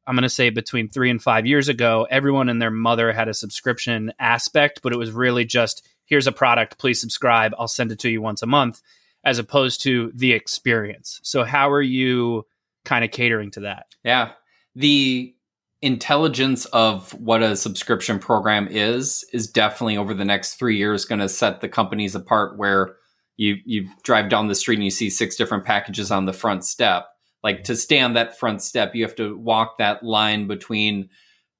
I'm 0.07 0.14
going 0.14 0.22
to 0.22 0.29
say 0.29 0.51
between 0.51 0.88
three 0.88 1.11
and 1.11 1.22
five 1.22 1.44
years 1.44 1.68
ago, 1.68 2.07
everyone 2.09 2.48
and 2.48 2.62
their 2.62 2.70
mother 2.70 3.12
had 3.12 3.29
a 3.29 3.35
subscription 3.35 4.12
aspect, 4.18 4.81
but 4.83 4.92
it 4.92 4.98
was 4.98 5.11
really 5.11 5.44
just 5.44 5.87
here's 6.07 6.27
a 6.27 6.33
product, 6.33 6.79
please 6.79 7.01
subscribe, 7.01 7.53
I'll 7.59 7.68
send 7.68 7.90
it 7.90 7.98
to 8.01 8.11
you 8.11 8.22
once 8.22 8.42
a 8.42 8.46
month, 8.46 8.83
as 9.24 9.38
opposed 9.38 9.82
to 9.82 10.11
the 10.14 10.32
experience. 10.32 11.20
So, 11.22 11.44
how 11.44 11.70
are 11.70 11.82
you 11.82 12.46
kind 12.85 13.04
of 13.04 13.11
catering 13.11 13.50
to 13.52 13.61
that? 13.61 13.87
Yeah. 14.04 14.32
The 14.74 15.35
intelligence 15.82 16.64
of 16.66 17.12
what 17.12 17.42
a 17.42 17.56
subscription 17.56 18.18
program 18.20 18.68
is 18.70 19.24
is 19.32 19.48
definitely 19.48 19.96
over 19.96 20.14
the 20.14 20.24
next 20.24 20.54
three 20.54 20.76
years 20.76 21.04
going 21.04 21.18
to 21.20 21.28
set 21.28 21.61
the 21.61 21.68
companies 21.68 22.14
apart 22.14 22.56
where 22.56 22.94
you 23.37 23.56
you 23.66 23.88
drive 24.04 24.28
down 24.28 24.46
the 24.46 24.54
street 24.54 24.76
and 24.76 24.85
you 24.85 24.92
see 24.92 25.11
six 25.11 25.35
different 25.35 25.64
packages 25.64 26.12
on 26.12 26.24
the 26.24 26.32
front 26.32 26.64
step 26.64 27.06
like 27.42 27.64
to 27.64 27.74
stay 27.74 28.00
on 28.00 28.12
that 28.12 28.38
front 28.38 28.62
step 28.62 28.94
you 28.94 29.02
have 29.02 29.16
to 29.16 29.37
walk 29.38 29.76
that 29.78 30.04
line 30.04 30.46
between 30.46 31.08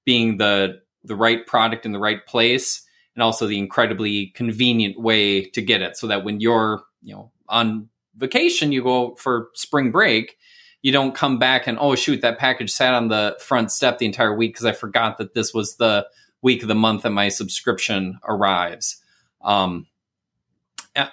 being 0.07 0.37
the 0.37 0.81
the 1.03 1.17
right 1.17 1.45
product 1.49 1.85
in 1.85 1.91
the 1.91 1.99
right 1.99 2.25
place 2.25 2.87
and 3.17 3.25
also 3.25 3.49
the 3.49 3.59
incredibly 3.59 4.29
convenient 4.37 5.01
way 5.01 5.45
to 5.47 5.61
get 5.61 5.83
it 5.83 5.97
so 5.97 6.07
that 6.07 6.23
when 6.23 6.39
you're 6.41 6.85
you 7.03 7.13
know 7.13 7.32
on 7.49 7.89
vacation 8.17 8.73
you 8.73 8.83
go 8.83 9.15
for 9.17 9.49
spring 9.55 9.91
break 9.91 10.37
you 10.83 10.93
don't 10.93 11.15
come 11.15 11.39
back 11.39 11.67
and 11.67 11.79
oh 11.81 11.95
shoot 11.95 12.21
that 12.21 12.39
package 12.39 12.71
sat 12.71 12.95
on 12.95 13.09
the 13.09 13.37
front 13.41 13.73
step 13.73 13.99
the 13.99 14.07
entire 14.07 14.35
week 14.35 14.53
because 14.53 14.67
i 14.67 14.73
forgot 14.73 15.19
that 15.19 15.35
this 15.35 15.55
was 15.55 15.77
the 15.77 16.07
week 16.43 16.63
of 16.63 16.69
the 16.69 16.75
month 16.75 17.03
that 17.03 17.11
my 17.11 17.29
subscription 17.29 18.19
arrives. 18.29 18.97
Um, 19.41 19.87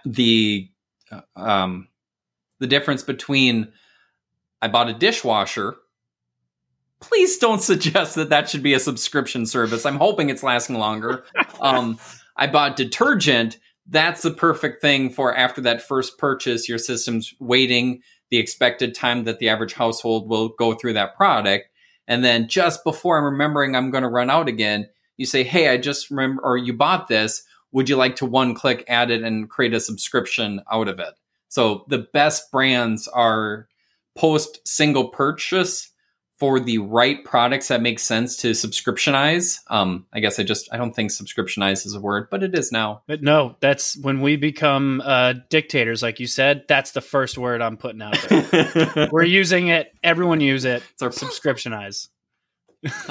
the 0.04 0.70
uh, 1.12 1.22
um, 1.36 1.88
the 2.60 2.68
difference 2.68 3.02
between 3.02 3.72
i 4.62 4.68
bought 4.68 4.90
a 4.90 4.94
dishwasher 4.94 5.78
please 7.00 7.38
don't 7.38 7.62
suggest 7.62 8.16
that 8.16 8.30
that 8.30 8.50
should 8.50 8.62
be 8.62 8.74
a 8.74 8.80
subscription 8.80 9.46
service. 9.46 9.86
I'm 9.86 9.96
hoping 9.96 10.30
it's 10.30 10.44
lasting 10.44 10.78
longer. 10.78 11.24
Um, 11.62 12.00
i 12.38 12.48
bought 12.48 12.78
detergent 12.78 13.58
that's 13.90 14.22
the 14.22 14.32
perfect 14.32 14.82
thing 14.82 15.10
for 15.10 15.36
after 15.36 15.62
that 15.62 15.82
first 15.82 16.18
purchase 16.18 16.70
your 16.70 16.78
system's 16.78 17.34
waiting 17.40 18.02
the 18.30 18.38
expected 18.38 18.94
time 18.94 19.24
that 19.24 19.40
the 19.40 19.50
average 19.50 19.74
household 19.74 20.30
will 20.30 20.50
go 20.50 20.74
through 20.74 20.94
that 20.94 21.16
product. 21.16 21.70
And 22.08 22.24
then 22.24 22.48
just 22.48 22.84
before 22.84 23.18
I'm 23.18 23.26
remembering 23.26 23.76
I'm 23.76 23.92
going 23.92 24.04
to 24.04 24.10
run 24.10 24.30
out 24.30 24.48
again, 24.48 24.88
you 25.18 25.26
say, 25.26 25.44
Hey, 25.44 25.70
I 25.70 25.78
just 25.78 26.10
remember, 26.10 26.42
or 26.44 26.58
you 26.58 26.74
bought 26.74 27.08
this. 27.08 27.44
Would 27.72 27.90
you 27.90 27.96
like 27.96 28.16
to 28.18 28.26
one 28.26 28.56
click 28.56 28.84
add 28.88 29.12
it 29.12 29.24
and 29.24 29.50
create 29.50 29.74
a 29.74 29.80
subscription 29.80 30.62
out 30.72 30.88
of 30.88 31.00
it? 31.00 31.14
So 31.50 31.86
the 31.88 32.08
best 32.14 32.52
brands 32.52 33.08
are 33.08 33.68
post 34.16 34.68
single 34.68 35.10
purchase 35.10 35.92
for 36.40 36.58
the 36.58 36.78
right 36.78 37.24
products 37.26 37.68
that 37.68 37.82
make 37.82 38.00
sense 38.00 38.38
to 38.38 38.52
subscriptionize. 38.52 39.60
Um, 39.68 40.06
I 40.14 40.22
guess 40.22 40.40
I 40.40 40.44
just 40.44 40.70
I 40.72 40.78
don't 40.78 40.96
think 40.96 41.12
subscriptionize 41.12 41.86
is 41.86 41.94
a 41.94 42.00
word, 42.00 42.30
but 42.32 42.44
it 42.44 42.58
is 42.58 42.72
now. 42.72 43.02
But 43.08 43.22
no, 43.22 43.58
that's 43.60 43.98
when 43.98 44.22
we 44.22 44.38
become 44.38 45.02
uh, 45.04 45.34
dictators, 45.50 46.02
like 46.02 46.22
you 46.22 46.28
said. 46.28 46.64
That's 46.70 46.92
the 46.92 47.02
first 47.02 47.38
word 47.38 47.62
I'm 47.62 47.76
putting 47.76 48.02
out 48.02 48.18
there. 48.30 49.10
We're 49.12 49.24
using 49.24 49.68
it. 49.68 49.92
Everyone 50.02 50.40
use 50.40 50.64
it. 50.64 50.82
It's 50.94 51.02
our 51.02 51.10
subscriptionize. 51.10 52.08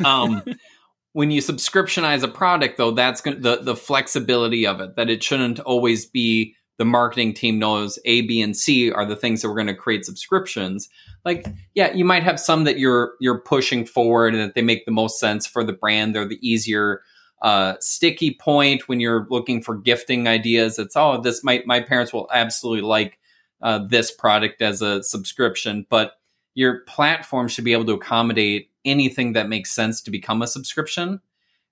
um, 0.03 0.43
when 1.13 1.31
you 1.31 1.43
subscriptionize 1.43 2.23
a 2.23 2.29
product, 2.29 2.79
though, 2.79 2.93
that's 2.93 3.21
going 3.21 3.43
the 3.43 3.57
the 3.57 3.77
flexibility 3.77 4.67
of 4.67 4.81
it. 4.81 4.97
That 4.97 5.11
it 5.11 5.23
shouldn't 5.23 5.61
always 5.61 6.07
be 6.07 6.57
the 6.79 6.85
marketing 6.85 7.35
team 7.35 7.59
knows 7.59 7.99
A, 8.05 8.23
B, 8.23 8.41
and 8.41 8.57
C 8.57 8.91
are 8.91 9.05
the 9.05 9.17
things 9.17 9.43
that 9.43 9.49
we're 9.49 9.57
going 9.57 9.67
to 9.67 9.75
create 9.75 10.05
subscriptions. 10.05 10.89
Like, 11.25 11.47
yeah, 11.75 11.93
you 11.93 12.05
might 12.05 12.23
have 12.23 12.41
some 12.41 12.65
that 12.65 12.79
you're 12.79 13.15
you're 13.21 13.41
pushing 13.41 13.85
forward 13.85 14.35
and 14.35 14.43
that 14.43 14.55
they 14.55 14.63
make 14.63 14.87
the 14.87 14.93
most 14.93 15.19
sense 15.19 15.47
for 15.47 15.65
the 15.65 15.73
brand. 15.73 16.15
They're 16.15 16.29
the 16.29 16.49
easier 16.49 17.03
uh, 17.43 17.75
sticky 17.81 18.35
point 18.41 18.89
when 18.89 19.01
you're 19.01 19.27
looking 19.29 19.61
for 19.61 19.77
gifting 19.77 20.29
ideas. 20.29 20.79
It's 20.79 20.97
oh, 20.97 21.21
this 21.21 21.45
might 21.45 21.67
my 21.67 21.81
parents 21.81 22.13
will 22.13 22.29
absolutely 22.33 22.83
like 22.83 23.19
uh, 23.61 23.81
this 23.89 24.11
product 24.13 24.63
as 24.63 24.81
a 24.81 25.03
subscription, 25.03 25.85
but 25.91 26.13
your 26.55 26.81
platform 26.87 27.49
should 27.49 27.65
be 27.65 27.73
able 27.73 27.87
to 27.87 27.93
accommodate 27.93 28.71
anything 28.85 29.33
that 29.33 29.49
makes 29.49 29.73
sense 29.73 30.01
to 30.03 30.11
become 30.11 30.43
a 30.43 30.47
subscription. 30.47 31.21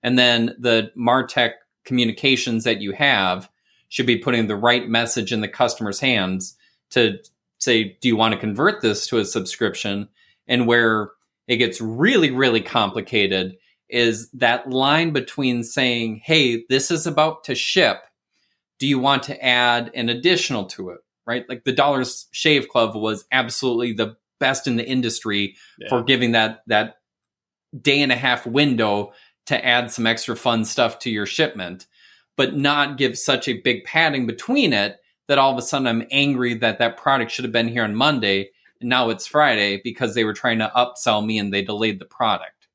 And 0.03 0.19
then 0.19 0.55
the 0.59 0.91
Martech 0.97 1.53
communications 1.85 2.65
that 2.65 2.81
you 2.81 2.91
have 2.91 3.49
should 3.89 4.05
be 4.05 4.17
putting 4.17 4.47
the 4.47 4.55
right 4.55 4.87
message 4.87 5.31
in 5.31 5.41
the 5.41 5.47
customer's 5.47 5.99
hands 5.99 6.55
to 6.91 7.19
say, 7.59 7.97
do 8.01 8.07
you 8.07 8.15
want 8.15 8.33
to 8.33 8.39
convert 8.39 8.81
this 8.81 9.07
to 9.07 9.17
a 9.17 9.25
subscription? 9.25 10.09
And 10.47 10.67
where 10.67 11.11
it 11.47 11.57
gets 11.57 11.81
really, 11.81 12.31
really 12.31 12.61
complicated 12.61 13.57
is 13.89 14.29
that 14.31 14.69
line 14.69 15.11
between 15.11 15.63
saying, 15.63 16.21
hey, 16.23 16.65
this 16.69 16.91
is 16.91 17.07
about 17.07 17.45
to 17.45 17.55
ship. 17.55 18.03
Do 18.79 18.87
you 18.87 18.99
want 18.99 19.23
to 19.23 19.43
add 19.43 19.91
an 19.95 20.09
additional 20.09 20.65
to 20.65 20.89
it? 20.89 20.99
Right? 21.25 21.47
Like 21.49 21.63
the 21.63 21.73
Dollars 21.73 22.27
Shave 22.31 22.69
Club 22.69 22.95
was 22.95 23.25
absolutely 23.31 23.93
the 23.93 24.15
best 24.39 24.67
in 24.67 24.75
the 24.75 24.85
industry 24.85 25.55
yeah. 25.79 25.89
for 25.89 26.03
giving 26.03 26.33
that 26.33 26.61
that 26.67 26.97
day 27.81 28.01
and 28.01 28.11
a 28.11 28.15
half 28.15 28.45
window 28.45 29.13
to 29.47 29.65
add 29.65 29.91
some 29.91 30.05
extra 30.05 30.35
fun 30.35 30.63
stuff 30.63 30.99
to 30.99 31.09
your 31.09 31.25
shipment 31.25 31.87
but 32.37 32.55
not 32.55 32.97
give 32.97 33.17
such 33.17 33.49
a 33.49 33.59
big 33.59 33.83
padding 33.83 34.25
between 34.25 34.71
it 34.71 34.97
that 35.27 35.37
all 35.37 35.51
of 35.51 35.57
a 35.57 35.61
sudden 35.61 35.87
I'm 35.87 36.07
angry 36.09 36.53
that 36.55 36.79
that 36.79 36.95
product 36.95 37.31
should 37.31 37.43
have 37.43 37.51
been 37.51 37.67
here 37.67 37.83
on 37.83 37.95
Monday 37.95 38.51
and 38.79 38.89
now 38.89 39.09
it's 39.09 39.27
Friday 39.27 39.81
because 39.83 40.15
they 40.15 40.23
were 40.23 40.33
trying 40.33 40.59
to 40.59 40.71
upsell 40.75 41.25
me 41.25 41.37
and 41.37 41.53
they 41.53 41.63
delayed 41.63 41.99
the 41.99 42.05
product. 42.05 42.67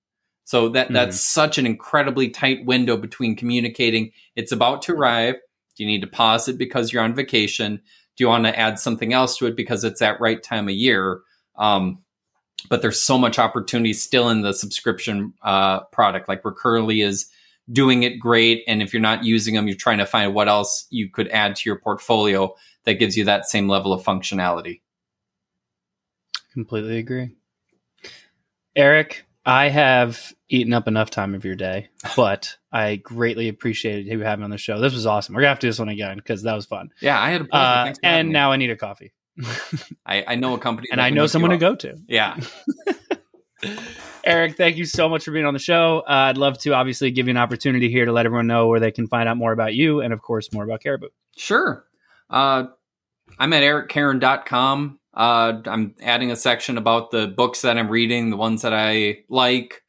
So 0.45 0.69
that 0.71 0.87
mm-hmm. 0.87 0.95
that's 0.95 1.21
such 1.21 1.59
an 1.59 1.67
incredibly 1.67 2.29
tight 2.29 2.67
window 2.67 2.97
between 2.97 3.37
communicating 3.37 4.11
it's 4.37 4.53
about 4.53 4.83
to 4.83 4.93
arrive. 4.93 5.37
Do 5.77 5.85
you 5.85 5.89
need 5.89 6.03
to 6.03 6.07
pause 6.07 6.49
it 6.49 6.59
because 6.59 6.93
you're 6.93 7.03
on 7.03 7.15
vacation? 7.15 7.77
Do 8.17 8.25
you 8.25 8.29
want 8.29 8.45
to 8.45 8.59
add 8.59 8.79
something 8.79 9.13
else 9.13 9.39
to 9.39 9.47
it 9.47 9.57
because 9.57 9.85
it's 9.85 10.01
that 10.01 10.21
right 10.21 10.43
time 10.43 10.69
of 10.69 10.75
year? 10.75 11.21
Um, 11.57 12.03
but 12.69 12.83
there's 12.83 13.01
so 13.01 13.17
much 13.17 13.39
opportunity 13.39 13.93
still 13.93 14.29
in 14.29 14.43
the 14.43 14.53
subscription 14.53 15.33
uh, 15.43 15.81
product. 15.85 16.29
Like 16.29 16.45
Recurly 16.45 17.03
is 17.03 17.29
doing 17.73 18.03
it 18.03 18.19
great. 18.19 18.63
And 18.67 18.83
if 18.83 18.93
you're 18.93 19.03
not 19.03 19.25
using 19.25 19.55
them, 19.55 19.67
you're 19.67 19.77
trying 19.77 19.99
to 19.99 20.07
find 20.07 20.35
what 20.35 20.49
else 20.49 20.87
you 20.91 21.09
could 21.09 21.29
add 21.29 21.57
to 21.57 21.63
your 21.69 21.79
portfolio 21.79 22.55
that 22.85 22.95
gives 22.95 23.17
you 23.17 23.25
that 23.25 23.49
same 23.49 23.69
level 23.69 23.93
of 23.93 24.05
functionality. 24.05 24.81
Completely 26.53 26.99
agree. 26.99 27.31
Eric, 28.77 29.25
I 29.45 29.69
have 29.69 30.33
eaten 30.49 30.73
up 30.73 30.87
enough 30.87 31.11
time 31.11 31.35
of 31.35 31.45
your 31.45 31.55
day, 31.55 31.89
but 32.17 32.57
I 32.71 32.97
greatly 32.97 33.49
appreciated 33.49 34.07
you 34.07 34.21
having 34.21 34.45
on 34.45 34.51
the 34.51 34.59
show. 34.59 34.81
This 34.81 34.95
was 34.95 35.07
awesome. 35.07 35.35
We're 35.35 35.43
gonna 35.43 35.51
have 35.51 35.59
to 35.61 35.67
do 35.67 35.71
this 35.71 35.79
one 35.79 35.89
again 35.89 36.17
because 36.17 36.43
that 36.43 36.55
was 36.55 36.67
fun. 36.67 36.91
Yeah, 37.01 37.21
I 37.21 37.31
had 37.31 37.43
a 37.43 37.55
uh, 37.55 37.95
and 38.03 38.31
now 38.31 38.53
I 38.53 38.57
need 38.57 38.71
a 38.71 38.77
coffee. 38.77 39.13
I, 40.07 40.25
I, 40.29 40.35
know 40.37 40.55
a 40.55 40.59
company, 40.59 40.89
and 40.93 41.01
I 41.01 41.09
know 41.09 41.27
someone 41.27 41.53
to 41.53 41.57
go 41.57 41.75
to. 41.75 41.97
Yeah. 42.07 42.39
Eric, 44.25 44.57
thank 44.57 44.77
you 44.77 44.85
so 44.85 45.09
much 45.09 45.25
for 45.25 45.33
being 45.33 45.45
on 45.45 45.55
the 45.55 45.61
show. 45.61 46.03
Uh, 46.09 46.31
I'd 46.31 46.37
love 46.37 46.59
to 46.59 46.75
obviously 46.75 47.11
give 47.11 47.27
you 47.27 47.33
an 47.33 47.37
opportunity 47.37 47.91
here 47.91 48.05
to 48.05 48.13
let 48.13 48.27
everyone 48.27 48.47
know 48.47 48.69
where 48.69 48.81
they 48.81 48.93
can 48.93 49.09
find 49.09 49.29
out 49.29 49.37
more 49.37 49.53
about 49.53 49.75
you 49.75 50.01
and, 50.01 50.13
of 50.13 50.23
course, 50.23 50.53
more 50.53 50.65
about 50.65 50.83
Caribou. 50.83 51.09
Sure. 51.37 51.85
Uh, 52.31 52.65
I'm 53.39 53.53
at 53.53 53.63
ericcaron.com. 53.63 54.99
Uh, 55.15 55.61
I'm 55.67 55.95
adding 56.03 56.31
a 56.31 56.37
section 56.37 56.79
about 56.79 57.11
the 57.11 57.27
books 57.27 57.63
that 57.63 57.77
I'm 57.77 57.89
reading, 57.89 58.31
the 58.31 58.37
ones 58.37 58.63
that 58.63 58.73
I 58.73 59.25
like, 59.29 59.83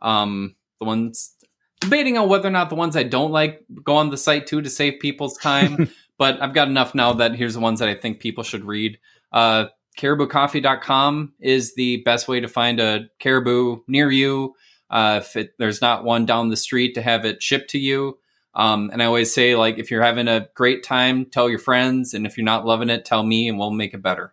um, 0.00 0.54
the 0.78 0.84
ones 0.84 1.34
debating 1.80 2.18
on 2.18 2.28
whether 2.28 2.48
or 2.48 2.52
not 2.52 2.68
the 2.68 2.76
ones 2.76 2.96
I 2.96 3.02
don't 3.04 3.32
like 3.32 3.64
go 3.82 3.96
on 3.96 4.10
the 4.10 4.16
site 4.16 4.46
too 4.46 4.62
to 4.62 4.70
save 4.70 5.00
people's 5.00 5.36
time. 5.38 5.90
but 6.18 6.40
I've 6.42 6.54
got 6.54 6.68
enough 6.68 6.94
now 6.94 7.14
that 7.14 7.34
here's 7.34 7.54
the 7.54 7.60
ones 7.60 7.80
that 7.80 7.88
I 7.88 7.94
think 7.94 8.20
people 8.20 8.44
should 8.44 8.64
read. 8.64 8.98
Uh, 9.32 9.66
cariboucoffee.com 9.98 11.34
is 11.40 11.74
the 11.74 11.98
best 11.98 12.28
way 12.28 12.40
to 12.40 12.48
find 12.48 12.80
a 12.80 13.08
caribou 13.18 13.80
near 13.86 14.10
you. 14.10 14.54
Uh, 14.88 15.20
if 15.22 15.36
it, 15.36 15.54
there's 15.58 15.82
not 15.82 16.04
one 16.04 16.24
down 16.24 16.48
the 16.48 16.56
street 16.56 16.94
to 16.94 17.02
have 17.02 17.26
it 17.26 17.42
shipped 17.42 17.70
to 17.70 17.78
you. 17.78 18.18
Um, 18.54 18.90
and 18.92 19.02
I 19.02 19.06
always 19.06 19.34
say, 19.34 19.54
like, 19.54 19.78
if 19.78 19.90
you're 19.90 20.02
having 20.02 20.28
a 20.28 20.48
great 20.54 20.82
time, 20.82 21.26
tell 21.26 21.50
your 21.50 21.58
friends. 21.58 22.14
And 22.14 22.26
if 22.26 22.38
you're 22.38 22.44
not 22.44 22.64
loving 22.64 22.88
it, 22.88 23.04
tell 23.04 23.22
me 23.22 23.48
and 23.48 23.58
we'll 23.58 23.70
make 23.70 23.92
it 23.92 24.02
better. 24.02 24.32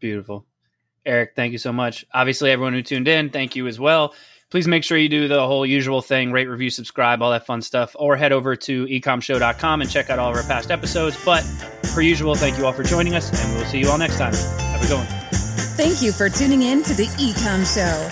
Beautiful. 0.00 0.46
Eric, 1.06 1.32
thank 1.34 1.52
you 1.52 1.58
so 1.58 1.72
much. 1.72 2.04
Obviously, 2.12 2.50
everyone 2.50 2.74
who 2.74 2.82
tuned 2.82 3.08
in, 3.08 3.30
thank 3.30 3.56
you 3.56 3.66
as 3.66 3.80
well. 3.80 4.14
Please 4.50 4.68
make 4.68 4.84
sure 4.84 4.96
you 4.98 5.08
do 5.08 5.28
the 5.28 5.46
whole 5.46 5.64
usual 5.64 6.02
thing 6.02 6.32
rate, 6.32 6.46
review, 6.46 6.70
subscribe, 6.70 7.22
all 7.22 7.30
that 7.30 7.46
fun 7.46 7.62
stuff, 7.62 7.96
or 7.98 8.16
head 8.16 8.32
over 8.32 8.56
to 8.56 8.86
ecomshow.com 8.86 9.80
and 9.80 9.90
check 9.90 10.10
out 10.10 10.18
all 10.18 10.30
of 10.30 10.36
our 10.36 10.42
past 10.42 10.70
episodes. 10.70 11.18
But 11.24 11.44
per 11.98 12.02
usual, 12.02 12.36
thank 12.36 12.56
you 12.56 12.64
all 12.64 12.72
for 12.72 12.84
joining 12.84 13.16
us, 13.16 13.28
and 13.28 13.54
we'll 13.56 13.66
see 13.66 13.80
you 13.80 13.90
all 13.90 13.98
next 13.98 14.18
time. 14.18 14.32
Have 14.32 14.84
a 14.84 14.86
good 14.86 14.98
one. 14.98 15.06
Thank 15.74 16.00
you 16.00 16.12
for 16.12 16.28
tuning 16.28 16.62
in 16.62 16.84
to 16.84 16.94
the 16.94 17.10
E-Comm 17.18 17.66
Show. 17.66 18.08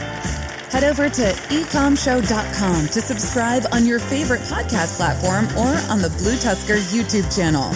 Head 0.73 0.83
over 0.83 1.09
to 1.09 1.23
ecomshow.com 1.23 2.87
to 2.89 3.01
subscribe 3.01 3.63
on 3.71 3.87
your 3.87 4.01
favorite 4.01 4.41
podcast 4.41 4.97
platform 4.97 5.45
or 5.57 5.79
on 5.89 6.03
the 6.03 6.09
BlueTuskr 6.19 6.79
YouTube 6.93 7.33
channel. 7.35 7.71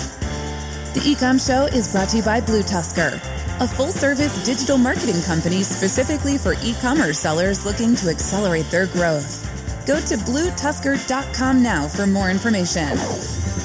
The 0.94 1.03
E-Comm 1.05 1.38
Show 1.38 1.66
is 1.66 1.92
brought 1.92 2.09
to 2.09 2.16
you 2.16 2.23
by 2.25 2.40
BlueTuskr, 2.40 3.14
a 3.61 3.68
full 3.68 3.92
service 3.92 4.44
digital 4.44 4.79
marketing 4.79 5.23
company 5.23 5.62
specifically 5.62 6.38
for 6.38 6.55
e 6.55 6.75
commerce 6.81 7.20
sellers 7.20 7.64
looking 7.64 7.94
to 7.94 8.09
accelerate 8.09 8.68
their 8.68 8.87
growth. 8.88 9.46
Go 9.87 10.01
to 10.01 10.16
bluetuskr.com 10.16 11.62
now 11.62 11.87
for 11.87 12.09
more 12.09 12.31
information. 12.31 12.99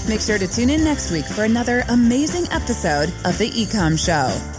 Make 0.07 0.21
sure 0.21 0.37
to 0.37 0.47
tune 0.47 0.69
in 0.69 0.83
next 0.83 1.11
week 1.11 1.25
for 1.25 1.43
another 1.45 1.83
amazing 1.89 2.45
episode 2.51 3.09
of 3.25 3.37
The 3.39 3.49
E-Comm 3.53 3.97
Show. 3.97 4.54